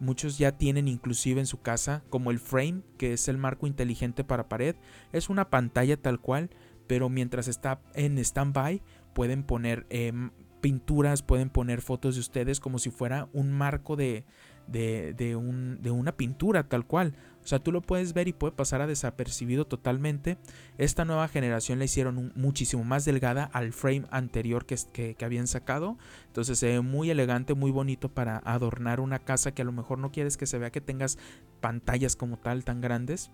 muchos 0.01 0.39
ya 0.39 0.53
tienen 0.53 0.89
inclusive 0.89 1.41
en 1.41 1.47
su 1.47 1.61
casa, 1.61 2.03
como 2.11 2.31
el 2.31 2.39
frame, 2.39 2.83
que 2.97 3.13
es 3.13 3.29
el 3.29 3.39
marco 3.39 3.67
inteligente 3.67 4.25
para 4.25 4.49
pared. 4.49 4.77
Es 5.13 5.29
una 5.29 5.51
pantalla 5.51 5.97
tal 5.97 6.21
cual, 6.21 6.51
pero 6.87 7.09
mientras 7.09 7.49
está 7.49 7.81
en 7.95 8.19
stand-by 8.19 8.83
pueden 9.15 9.43
poner 9.43 9.87
em, 9.91 10.31
pinturas, 10.69 11.23
pueden 11.23 11.49
poner 11.49 11.81
fotos 11.81 12.17
de 12.17 12.21
ustedes 12.21 12.61
como 12.61 12.79
si 12.79 12.91
fuera 12.91 13.27
un 13.33 13.51
marco 13.51 13.97
de, 13.97 14.27
de, 14.67 15.35
un, 15.35 15.81
de 15.81 15.91
una 15.91 16.13
pintura 16.13 16.69
tal 16.69 16.85
cual. 16.85 17.15
O 17.43 17.47
sea, 17.49 17.59
tú 17.59 17.73
lo 17.73 17.81
puedes 17.81 18.13
ver 18.13 18.29
y 18.29 18.35
puede 18.35 18.53
pasar 18.53 18.83
a 18.83 18.87
desapercibido 18.87 19.67
totalmente. 19.67 20.37
Esta 20.77 21.07
nueva 21.07 21.27
generación 21.29 21.79
la 21.79 21.87
hicieron 21.87 22.35
muchísimo 22.37 22.85
más 22.85 23.07
delgada 23.07 23.45
al 23.45 23.73
frame 23.73 24.05
anterior 24.11 24.67
que, 24.67 24.77
que, 25.17 25.25
habían 25.25 25.47
sacado. 25.47 25.97
Entonces 26.27 26.59
se 26.59 26.83
muy 26.83 27.09
elegante, 27.09 27.55
muy 27.55 27.71
bonito 27.71 28.11
para 28.11 28.43
adornar 28.45 29.01
una 29.01 29.21
casa 29.21 29.53
que 29.53 29.63
a 29.63 29.65
lo 29.65 29.73
mejor 29.73 29.99
no 29.99 30.13
quieres 30.13 30.37
que 30.37 30.45
se 30.45 30.59
vea 30.59 30.71
que 30.71 30.83
tengas 30.83 31.17
pantallas 31.63 32.15
como 32.15 32.37
tal 32.37 32.63
tan 32.63 32.83
grandes. 32.83 33.31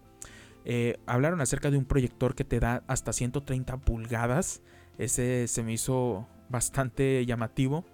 Eh, 0.64 1.00
hablaron 1.06 1.40
acerca 1.40 1.72
de 1.72 1.78
un 1.78 1.84
proyector 1.84 2.36
que 2.36 2.44
te 2.44 2.60
da 2.60 2.84
hasta 2.86 3.12
130 3.12 3.78
pulgadas. 3.78 4.62
Ese 4.98 5.48
se 5.48 5.64
me 5.64 5.72
hizo 5.72 6.28
bastante 6.48 7.24
llamativo. 7.26 7.84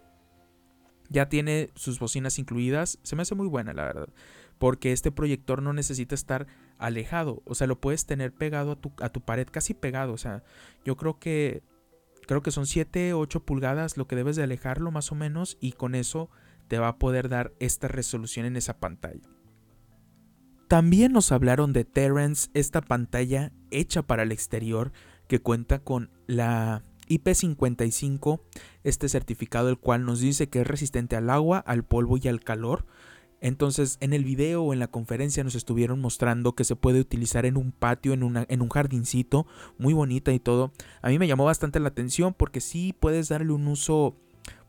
Ya 1.09 1.29
tiene 1.29 1.71
sus 1.75 1.99
bocinas 1.99 2.39
incluidas. 2.39 2.99
Se 3.03 3.17
me 3.17 3.23
hace 3.23 3.35
muy 3.35 3.49
buena, 3.49 3.73
la 3.73 3.85
verdad 3.85 4.09
porque 4.61 4.93
este 4.93 5.11
proyector 5.11 5.63
no 5.63 5.73
necesita 5.73 6.15
estar 6.15 6.47
alejado, 6.79 7.43
o 7.47 7.55
sea, 7.55 7.67
lo 7.67 7.81
puedes 7.81 8.05
tener 8.05 8.31
pegado 8.35 8.73
a 8.73 8.77
tu, 8.77 8.93
a 9.01 9.09
tu 9.09 9.23
pared, 9.23 9.49
casi 9.51 9.73
pegado, 9.73 10.13
o 10.13 10.19
sea, 10.19 10.45
yo 10.85 10.99
creo 10.99 11.19
que 11.19 11.63
creo 12.27 12.43
que 12.43 12.51
son 12.51 12.67
7, 12.67 13.15
8 13.15 13.45
pulgadas 13.45 13.97
lo 13.97 14.07
que 14.07 14.17
debes 14.17 14.37
de 14.37 14.43
alejarlo 14.43 14.91
más 14.91 15.11
o 15.13 15.15
menos 15.15 15.57
y 15.61 15.73
con 15.73 15.95
eso 15.95 16.31
te 16.69 16.79
va 16.79 16.89
a 16.89 16.99
poder 16.99 17.31
dar 17.31 17.55
esta 17.59 17.89
resolución 17.89 18.45
en 18.45 18.57
esa 18.57 18.79
pantalla. 18.79 19.27
También 20.69 21.13
nos 21.13 21.33
hablaron 21.33 21.73
de 21.73 21.85
Terrence, 21.85 22.51
esta 22.53 22.83
pantalla 22.83 23.53
hecha 23.71 24.03
para 24.03 24.25
el 24.25 24.31
exterior 24.31 24.93
que 25.27 25.41
cuenta 25.41 25.79
con 25.79 26.11
la 26.27 26.83
IP55, 27.11 28.41
este 28.85 29.09
certificado 29.09 29.69
el 29.69 29.79
cual 29.79 30.07
nos 30.07 30.21
dice 30.21 30.49
que 30.49 30.63
es 30.63 30.67
resistente 30.67 31.17
al 31.17 31.29
agua, 31.29 31.59
al 31.59 31.85
polvo 31.85 32.17
y 32.17 32.29
al 32.29 32.41
calor, 32.41 32.87
entonces, 33.41 33.97
en 34.01 34.13
el 34.13 34.25
video 34.25 34.63
o 34.63 34.73
en 34.73 34.79
la 34.79 34.89
conferencia 34.89 35.43
nos 35.43 35.55
estuvieron 35.55 36.01
mostrando 36.01 36.55
que 36.55 36.65
se 36.65 36.77
puede 36.77 37.01
utilizar 37.01 37.47
en 37.47 37.57
un 37.57 37.73
patio, 37.73 38.13
en, 38.13 38.23
un 38.23 38.69
jardincito, 38.69 39.47
muy 39.79 39.95
bonita 39.95 40.33
y 40.33 40.39
todo. 40.39 40.73
A 41.01 41.09
mí 41.09 41.19
me 41.19 41.27
llamó 41.27 41.47
bastante 41.47 41.81
la 41.81 41.89
atención 41.89 42.35
porque 42.35 42.61
sí 42.61 42.95
puedes 42.99 43.29
darle 43.29 43.53
un 43.53 43.67
uso, 43.67 44.15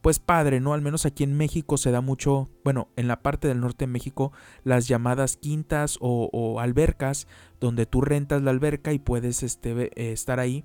pues 0.02 0.20
padre, 0.20 0.62
¿no? 0.62 0.74
Al 0.74 0.82
menos 0.82 1.06
aquí 1.06 1.26
en 1.26 1.36
México 1.36 1.78
se 1.78 1.92
da 1.92 2.00
mucho, 2.00 2.50
bueno, 2.64 2.88
en 2.96 3.10
la 3.10 3.22
parte 3.22 3.50
del 3.50 3.60
norte 3.60 3.86
de 3.86 3.92
México, 3.92 4.32
las 4.64 4.88
llamadas 4.88 5.36
quintas 5.36 5.98
o, 6.00 6.60
albercas, 6.62 7.28
donde 7.60 7.86
tú 7.86 8.00
rentas 8.00 8.42
la 8.42 8.52
alberca 8.52 8.94
y 8.94 9.00
puedes 9.00 9.44
este, 9.44 9.92
eh, 9.96 10.14
estar 10.14 10.40
ahí. 10.40 10.64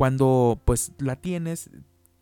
Cuando 0.00 0.62
pues 0.64 0.92
la 0.96 1.16
tienes, 1.16 1.68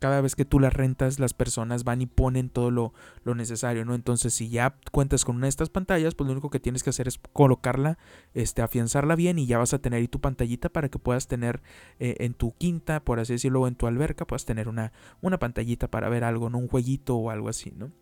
cada 0.01 0.21
vez 0.21 0.35
que 0.35 0.45
tú 0.45 0.59
las 0.59 0.73
rentas, 0.73 1.21
las 1.21 1.33
personas 1.33 1.85
van 1.85 2.03
y 2.03 2.07
ponen 2.07 2.51
todo 2.51 2.73
lo, 2.73 2.93
necesario, 3.37 3.85
¿no? 3.85 3.95
Entonces, 3.95 4.35
si 4.35 4.49
ya 4.49 4.75
cuentas 4.91 5.25
con 5.25 5.37
una 5.37 5.45
de 5.45 5.51
estas 5.51 5.71
pantallas, 5.71 6.17
pues 6.17 6.27
lo 6.27 6.33
único 6.33 6.51
que 6.51 6.59
tienes 6.59 6.83
que 6.83 6.91
hacer 6.91 7.07
es 7.07 7.21
colocarla, 7.33 7.97
este, 8.35 8.63
afianzarla 8.63 9.15
bien 9.15 9.39
y 9.39 9.47
ya 9.47 9.59
vas 9.59 9.75
a 9.75 9.79
tener 9.79 10.01
ahí 10.01 10.09
tu 10.09 10.21
pantallita 10.21 10.71
para 10.71 10.89
que 10.89 10.99
puedas 10.99 11.29
tener 11.29 11.63
eh, 12.01 12.17
en 12.19 12.35
tu 12.35 12.53
quinta, 12.57 12.99
por 13.05 13.21
así 13.21 13.35
decirlo, 13.35 13.69
en 13.69 13.77
tu 13.77 13.87
alberca, 13.87 14.27
puedas 14.27 14.45
tener 14.45 14.67
una, 14.67 14.91
una 15.21 15.39
pantallita 15.39 15.89
para 15.89 16.09
ver 16.09 16.25
algo, 16.25 16.51
¿no? 16.51 16.59
Un 16.59 16.67
jueguito 16.67 17.15
o 17.15 17.31
algo 17.31 17.49
así, 17.49 17.73
¿no? 17.77 17.93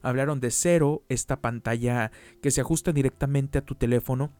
Hablaron 0.00 0.40
de 0.40 0.50
cero, 0.50 1.04
esta 1.08 1.40
pantalla 1.40 2.10
que 2.42 2.50
se 2.50 2.60
ajusta 2.60 2.90
directamente 2.90 3.58
a 3.58 3.64
tu 3.64 3.76
teléfono. 3.76 4.32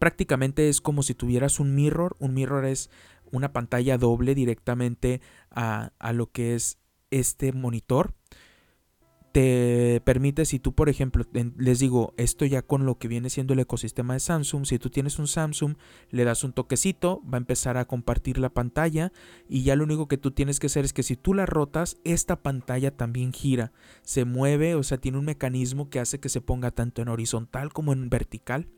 Prácticamente 0.00 0.68
es 0.68 0.80
como 0.80 1.04
si 1.04 1.14
tuvieras 1.14 1.60
un 1.60 1.76
mirror. 1.76 2.16
Un 2.18 2.34
mirror 2.34 2.64
es 2.64 2.90
una 3.32 3.52
pantalla 3.52 3.98
doble 3.98 4.34
directamente 4.34 5.20
a, 5.50 5.90
lo 6.12 6.30
que 6.30 6.54
es 6.54 6.78
este 7.10 7.52
monitor. 7.52 8.14
te 9.32 10.02
permite, 10.04 10.44
si 10.44 10.58
tú 10.58 10.74
por 10.74 10.90
ejemplo, 10.90 11.24
les 11.56 11.78
digo, 11.78 12.12
esto 12.18 12.44
ya 12.44 12.60
con 12.60 12.84
lo 12.84 12.98
que 12.98 13.08
viene 13.08 13.30
siendo 13.30 13.54
el 13.54 13.60
ecosistema 13.60 14.12
de 14.12 14.20
Samsung, 14.20 14.66
si 14.66 14.78
tú 14.78 14.90
tienes 14.90 15.18
un 15.18 15.26
Samsung, 15.26 15.76
le 16.10 16.24
das 16.24 16.44
un 16.44 16.52
toquecito, 16.52 17.22
va 17.22 17.38
a 17.38 17.40
empezar 17.40 17.78
a 17.78 17.86
compartir 17.86 18.36
la 18.36 18.50
pantalla 18.50 19.10
y 19.48 19.62
ya 19.62 19.74
lo 19.74 19.84
único 19.84 20.06
que 20.06 20.18
tú 20.18 20.32
tienes 20.32 20.60
que 20.60 20.66
hacer 20.66 20.84
es 20.84 20.92
que 20.92 21.02
si 21.02 21.16
tú 21.16 21.32
la 21.32 21.46
rotas, 21.46 21.96
esta 22.04 22.42
pantalla 22.42 22.94
también 22.94 23.32
gira, 23.32 23.72
se 24.02 24.26
mueve, 24.26 24.74
o 24.74 24.82
sea, 24.82 24.98
tiene 24.98 25.18
un 25.18 25.24
mecanismo 25.24 25.88
que 25.88 26.00
hace 26.00 26.20
que 26.20 26.28
se 26.28 26.42
ponga 26.42 26.70
tanto 26.70 27.00
en 27.00 27.08
horizontal 27.08 27.72
como 27.72 27.94
en 27.94 28.10
vertical. 28.10 28.68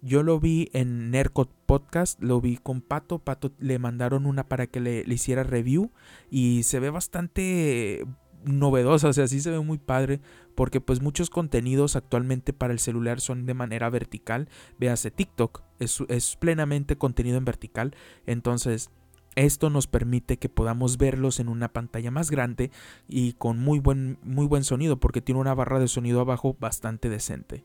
Yo 0.00 0.22
lo 0.22 0.38
vi 0.38 0.70
en 0.72 1.10
Nercot 1.10 1.50
Podcast, 1.66 2.22
lo 2.22 2.40
vi 2.40 2.56
con 2.56 2.80
Pato. 2.80 3.18
Pato 3.18 3.52
le 3.58 3.78
mandaron 3.78 4.26
una 4.26 4.46
para 4.46 4.66
que 4.66 4.80
le, 4.80 5.04
hiciera 5.06 5.42
review 5.42 5.90
y 6.30 6.62
se 6.62 6.78
ve 6.78 6.90
bastante 6.90 8.06
novedosa, 8.44 9.08
o 9.08 9.12
sea, 9.12 9.26
sí 9.26 9.40
se 9.40 9.50
ve 9.50 9.58
muy 9.58 9.78
padre, 9.78 10.20
porque 10.54 10.80
pues 10.80 11.02
muchos 11.02 11.28
contenidos 11.28 11.96
actualmente 11.96 12.52
para 12.52 12.72
el 12.72 12.78
celular 12.78 13.20
son 13.20 13.46
de 13.46 13.54
manera 13.54 13.90
vertical, 13.90 14.48
véase 14.78 15.10
TikTok, 15.10 15.62
es, 15.80 16.02
es 16.08 16.36
plenamente 16.36 16.96
contenido 16.96 17.36
en 17.36 17.44
vertical, 17.44 17.96
entonces 18.26 18.90
esto 19.34 19.70
nos 19.70 19.86
permite 19.86 20.36
que 20.36 20.48
podamos 20.48 20.98
verlos 20.98 21.40
en 21.40 21.48
una 21.48 21.72
pantalla 21.72 22.10
más 22.10 22.30
grande 22.30 22.70
y 23.08 23.34
con 23.34 23.58
muy 23.58 23.78
buen, 23.78 24.18
muy 24.22 24.46
buen 24.46 24.64
sonido, 24.64 24.98
porque 24.98 25.20
tiene 25.20 25.40
una 25.40 25.54
barra 25.54 25.78
de 25.78 25.88
sonido 25.88 26.20
abajo 26.20 26.56
bastante 26.58 27.08
decente. 27.08 27.64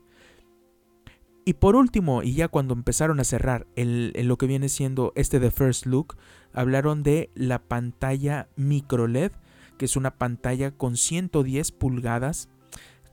Y 1.44 1.54
por 1.54 1.76
último, 1.76 2.22
y 2.22 2.34
ya 2.34 2.48
cuando 2.48 2.72
empezaron 2.72 3.20
a 3.20 3.24
cerrar 3.24 3.66
el, 3.76 4.12
lo 4.26 4.38
que 4.38 4.46
viene 4.46 4.68
siendo 4.68 5.12
este 5.14 5.40
The 5.40 5.50
First 5.50 5.86
Look, 5.86 6.16
hablaron 6.52 7.02
de 7.02 7.30
la 7.34 7.58
pantalla 7.58 8.48
micro 8.56 9.06
LED 9.06 9.32
que 9.76 9.84
es 9.84 9.96
una 9.96 10.12
pantalla 10.12 10.70
con 10.70 10.96
110 10.96 11.72
pulgadas. 11.72 12.48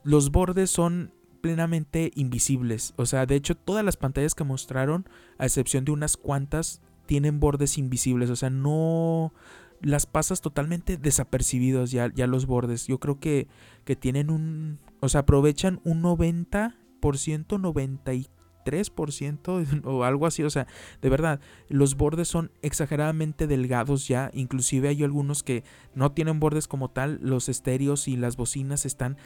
Los 0.04 0.30
bordes 0.30 0.70
son 0.70 1.12
plenamente 1.40 2.12
invisibles. 2.14 2.94
O 2.96 3.06
sea, 3.06 3.26
de 3.26 3.34
hecho 3.34 3.56
todas 3.56 3.84
las 3.84 3.96
pantallas 3.96 4.34
que 4.34 4.44
mostraron, 4.44 5.08
a 5.38 5.46
excepción 5.46 5.84
de 5.84 5.92
unas 5.92 6.16
cuantas, 6.16 6.80
tienen 7.06 7.40
bordes 7.40 7.78
invisibles. 7.78 8.30
O 8.30 8.36
sea, 8.36 8.50
no 8.50 9.32
las 9.80 10.06
pasas 10.06 10.40
totalmente 10.40 10.96
desapercibidos 10.96 11.90
ya, 11.90 12.12
ya 12.14 12.26
los 12.26 12.46
bordes. 12.46 12.86
Yo 12.86 12.98
creo 12.98 13.18
que, 13.18 13.48
que 13.84 13.96
tienen 13.96 14.30
un... 14.30 14.78
O 15.00 15.08
sea, 15.08 15.22
aprovechan 15.22 15.80
un 15.84 16.02
90%, 16.02 16.74
93% 17.02 18.28
3% 18.64 19.82
o 19.84 20.04
algo 20.04 20.26
así. 20.26 20.42
O 20.42 20.50
sea, 20.50 20.66
de 21.00 21.08
verdad, 21.08 21.40
los 21.68 21.96
bordes 21.96 22.28
son 22.28 22.50
exageradamente 22.62 23.46
delgados 23.46 24.08
ya. 24.08 24.30
Inclusive 24.34 24.88
hay 24.88 25.02
algunos 25.02 25.42
que 25.42 25.64
no 25.94 26.12
tienen 26.12 26.40
bordes 26.40 26.68
como 26.68 26.90
tal. 26.90 27.18
Los 27.22 27.48
estéreos 27.48 28.08
y 28.08 28.16
las 28.16 28.36
bocinas 28.36 28.86
están 28.86 29.16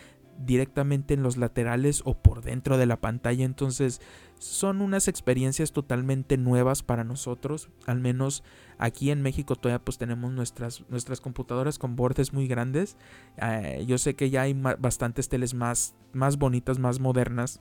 directamente 0.44 1.14
en 1.14 1.22
los 1.22 1.37
laterales 1.37 2.03
o 2.05 2.14
por 2.14 2.42
dentro 2.42 2.79
de 2.79 2.87
la 2.87 3.01
pantalla. 3.01 3.44
Entonces 3.44 4.01
son 4.38 4.81
unas 4.81 5.09
experiencias 5.09 5.72
totalmente 5.72 6.37
nuevas 6.37 6.83
para 6.83 7.05
nosotros. 7.05 7.70
Al 7.87 8.01
menos 8.01 8.42
aquí 8.79 9.11
en 9.11 9.22
México 9.22 9.57
todavía 9.57 9.85
pues 9.85 9.99
tenemos 9.99 10.33
nuestras, 10.33 10.85
nuestras 10.88 11.20
computadoras 11.20 11.79
con 11.79 11.96
bordes 11.96 12.33
muy 12.33 12.46
grandes. 12.46 12.96
Eh, 13.40 13.85
yo 13.87 13.99
sé 13.99 14.14
que 14.14 14.31
ya 14.31 14.42
hay 14.42 14.55
bastantes 14.55 15.29
teles 15.29 15.55
más, 15.55 15.94
más 16.12 16.38
bonitas, 16.38 16.79
más 16.79 17.01
modernas 17.01 17.61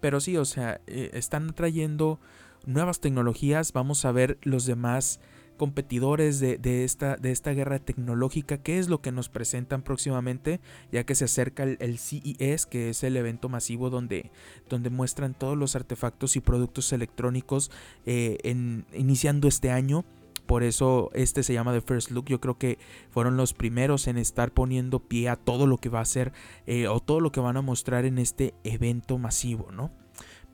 pero 0.00 0.20
sí, 0.20 0.36
o 0.36 0.44
sea, 0.44 0.80
eh, 0.86 1.10
están 1.14 1.52
trayendo 1.54 2.20
nuevas 2.64 3.00
tecnologías. 3.00 3.72
Vamos 3.72 4.04
a 4.04 4.12
ver 4.12 4.38
los 4.42 4.66
demás 4.66 5.20
competidores 5.56 6.40
de, 6.40 6.84
esta, 6.84 7.16
de 7.16 7.32
esta 7.32 7.52
guerra 7.52 7.78
tecnológica, 7.78 8.58
qué 8.58 8.78
es 8.78 8.88
lo 8.88 9.00
que 9.00 9.12
nos 9.12 9.28
presentan 9.28 9.82
próximamente, 9.82 10.60
ya 10.92 11.04
que 11.04 11.14
se 11.14 11.24
acerca 11.24 11.64
el, 11.64 11.98
CES, 11.98 12.66
que 12.66 12.90
es 12.90 13.02
el 13.02 13.16
evento 13.16 13.48
masivo 13.48 13.90
donde, 13.90 14.30
donde 14.68 14.90
muestran 14.90 15.34
todos 15.34 15.56
los 15.56 15.76
artefactos 15.76 16.36
y 16.36 16.40
productos 16.40 16.92
electrónicos 16.92 17.70
eh, 18.04 18.38
iniciando 18.92 19.48
este 19.48 19.70
año. 19.70 20.04
Por 20.46 20.62
eso 20.62 21.10
este 21.12 21.42
se 21.42 21.54
llama 21.54 21.72
The 21.72 21.80
First 21.80 22.12
Look. 22.12 22.26
Yo 22.26 22.40
creo 22.40 22.56
que 22.56 22.78
fueron 23.10 23.36
los 23.36 23.52
primeros 23.52 24.06
en 24.06 24.16
estar 24.16 24.52
poniendo 24.52 25.00
pie 25.00 25.28
a 25.28 25.36
todo 25.36 25.66
lo 25.66 25.78
que 25.78 25.88
va 25.88 26.00
a 26.00 26.04
ser 26.04 26.32
eh, 26.66 26.86
o 26.86 27.00
todo 27.00 27.20
lo 27.20 27.32
que 27.32 27.40
van 27.40 27.56
a 27.56 27.62
mostrar 27.62 28.04
en 28.04 28.18
este 28.18 28.54
evento 28.62 29.18
masivo, 29.18 29.72
¿no? 29.72 29.90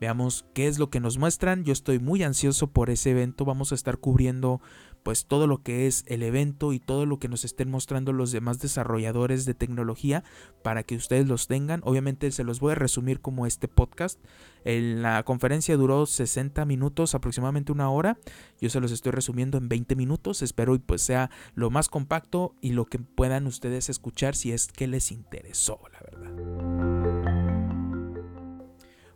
Veamos 0.03 0.45
qué 0.53 0.67
es 0.67 0.81
lo 0.81 0.91
que 0.91 0.99
nos 0.99 1.17
muestran. 1.17 1.62
Yo 1.62 1.73
estoy 1.73 2.01
muy 2.01 2.25
ansioso 2.25 2.67
por 2.67 2.91
ese 2.91 3.12
evento. 3.12 3.45
Vamos 3.45 3.71
a 3.71 3.77
estar 3.77 3.99
cubriendo 3.99 4.61
pues 5.03 5.27
todo 5.27 5.47
lo 5.47 5.62
que 5.62 5.87
es 5.87 6.05
el 6.07 6.23
evento 6.23 6.73
y 6.73 6.79
todo 6.79 7.07
lo 7.07 7.19
que 7.19 7.29
nos 7.29 7.45
estén 7.45 7.71
mostrando 7.71 8.12
los 8.12 8.33
demás 8.33 8.59
desarrolladores 8.59 9.45
de 9.45 9.55
tecnología 9.55 10.25
para 10.62 10.83
que 10.83 10.97
ustedes 10.97 11.27
los 11.27 11.47
tengan. 11.47 11.81
Obviamente 11.85 12.31
se 12.31 12.45
los 12.45 12.61
voy 12.61 12.73
a 12.73 12.77
resumir 12.77 13.21
como 13.21 13.47
este 13.47 13.69
podcast. 13.69 14.21
La 14.65 15.23
conferencia 15.25 15.77
duró 15.77 16.07
60 16.07 16.65
minutos, 16.65 17.15
aproximadamente 17.15 17.73
una 17.73 17.91
hora. 17.91 18.19
Yo 18.61 18.71
se 18.71 18.81
los 18.81 18.93
estoy 18.93 19.12
resumiendo 19.12 19.59
en 19.59 19.69
20 19.69 19.97
minutos. 19.97 20.43
Espero 20.43 20.75
y 20.75 20.79
pues 20.79 21.03
sea 21.03 21.31
lo 21.55 21.71
más 21.71 21.88
compacto 21.88 22.55
y 22.61 22.71
lo 22.71 22.87
que 22.87 22.99
puedan 22.99 23.47
ustedes 23.47 23.88
escuchar 23.88 24.37
si 24.37 24.53
es 24.53 24.69
que 24.69 24.87
les 24.87 25.11
interesó, 25.11 25.81
la 25.93 26.01
verdad. 26.01 26.82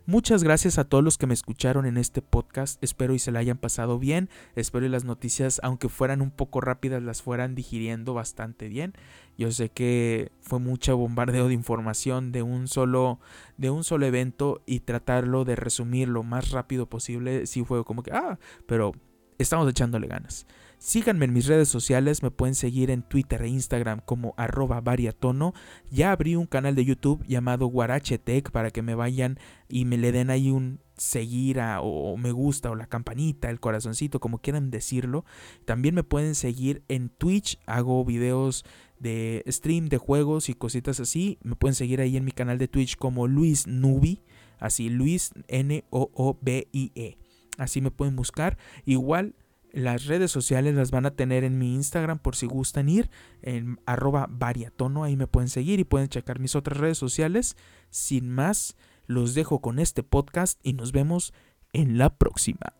Muchas 0.09 0.41
gracias 0.41 0.77
a 0.77 0.85
todos 0.85 1.03
los 1.03 1.17
que 1.17 1.27
me 1.27 1.33
escucharon 1.33 1.85
en 1.85 1.97
este 1.97 2.21
podcast. 2.21 2.81
Espero 2.81 3.13
y 3.13 3.19
se 3.19 3.33
la 3.33 3.39
hayan 3.39 3.57
pasado 3.57 3.99
bien. 3.99 4.29
Espero 4.55 4.85
y 4.85 4.89
las 4.89 5.03
noticias, 5.03 5.59
aunque 5.63 5.89
fueran 5.89 6.21
un 6.21 6.31
poco 6.31 6.61
rápidas, 6.61 7.03
las 7.03 7.21
fueran 7.21 7.55
digiriendo 7.55 8.13
bastante 8.13 8.69
bien. 8.69 8.93
Yo 9.37 9.51
sé 9.51 9.67
que 9.67 10.31
fue 10.39 10.59
mucho 10.59 10.95
bombardeo 10.95 11.49
de 11.49 11.55
información 11.55 12.31
de 12.31 12.41
un 12.41 12.69
solo 12.69 13.19
de 13.57 13.69
un 13.69 13.83
solo 13.83 14.05
evento 14.05 14.61
y 14.65 14.79
tratarlo 14.79 15.43
de 15.43 15.57
resumir 15.57 16.07
lo 16.07 16.23
más 16.23 16.51
rápido 16.51 16.87
posible. 16.87 17.45
Sí 17.45 17.65
fue 17.65 17.83
como 17.83 18.01
que 18.01 18.13
ah, 18.13 18.39
pero 18.65 18.93
estamos 19.37 19.69
echándole 19.69 20.07
ganas. 20.07 20.47
Síganme 20.79 21.25
en 21.25 21.33
mis 21.33 21.47
redes 21.47 21.69
sociales, 21.69 22.21
me 22.21 22.29
pueden 22.29 22.53
seguir 22.53 22.91
en 22.91 23.01
Twitter 23.01 23.41
e 23.41 23.49
Instagram 23.49 23.99
como 24.05 24.35
arroba 24.37 24.79
variatono. 24.79 25.53
Ya 25.89 26.11
abrí 26.11 26.35
un 26.35 26.45
canal 26.45 26.75
de 26.75 26.85
YouTube 26.85 27.25
llamado 27.25 27.65
Guarachetec 27.65 28.51
para 28.51 28.69
que 28.69 28.83
me 28.83 28.93
vayan 28.93 29.39
y 29.67 29.85
me 29.85 29.97
le 29.97 30.11
den 30.11 30.29
ahí 30.29 30.51
un 30.51 30.79
seguir 30.95 31.59
o 31.81 32.15
me 32.17 32.31
gusta 32.31 32.69
o 32.69 32.75
la 32.75 32.85
campanita, 32.85 33.49
el 33.49 33.59
corazoncito, 33.59 34.19
como 34.19 34.39
quieran 34.39 34.69
decirlo. 34.69 35.25
También 35.65 35.95
me 35.95 36.03
pueden 36.03 36.35
seguir 36.35 36.83
en 36.87 37.09
Twitch, 37.09 37.59
hago 37.65 38.05
videos 38.05 38.63
de 38.99 39.43
stream 39.47 39.89
de 39.89 39.97
juegos 39.97 40.47
y 40.47 40.53
cositas 40.53 40.99
así. 40.99 41.39
Me 41.41 41.55
pueden 41.55 41.75
seguir 41.75 42.01
ahí 42.01 42.17
en 42.17 42.25
mi 42.25 42.31
canal 42.31 42.59
de 42.59 42.67
Twitch 42.67 42.97
como 42.97 43.27
Luis 43.27 43.65
Nubi, 43.65 44.21
así 44.59 44.89
Luis 44.89 45.31
N-O-O-B-I-E. 45.47 47.17
Así 47.57 47.81
me 47.81 47.89
pueden 47.89 48.15
buscar. 48.15 48.57
Igual 48.85 49.33
las 49.77 50.05
redes 50.05 50.31
sociales 50.31 50.73
las 50.73 50.89
van 50.89 51.05
a 51.05 51.11
tener 51.11 51.43
en 51.43 51.59
mi 51.59 51.75
Instagram 51.75 52.17
por 52.17 52.35
si 52.35 52.47
gustan 52.47 52.89
ir, 52.89 53.11
en 53.43 53.79
arroba 53.85 54.25
variatono, 54.27 55.03
ahí 55.03 55.15
me 55.15 55.27
pueden 55.27 55.49
seguir 55.49 55.79
y 55.79 55.83
pueden 55.83 56.09
checar 56.09 56.39
mis 56.39 56.55
otras 56.55 56.79
redes 56.79 56.97
sociales. 56.97 57.55
Sin 57.91 58.27
más, 58.29 58.75
los 59.05 59.35
dejo 59.35 59.61
con 59.61 59.77
este 59.77 60.01
podcast 60.01 60.59
y 60.63 60.73
nos 60.73 60.93
vemos 60.93 61.31
en 61.73 61.99
la 61.99 62.17
próxima. 62.17 62.73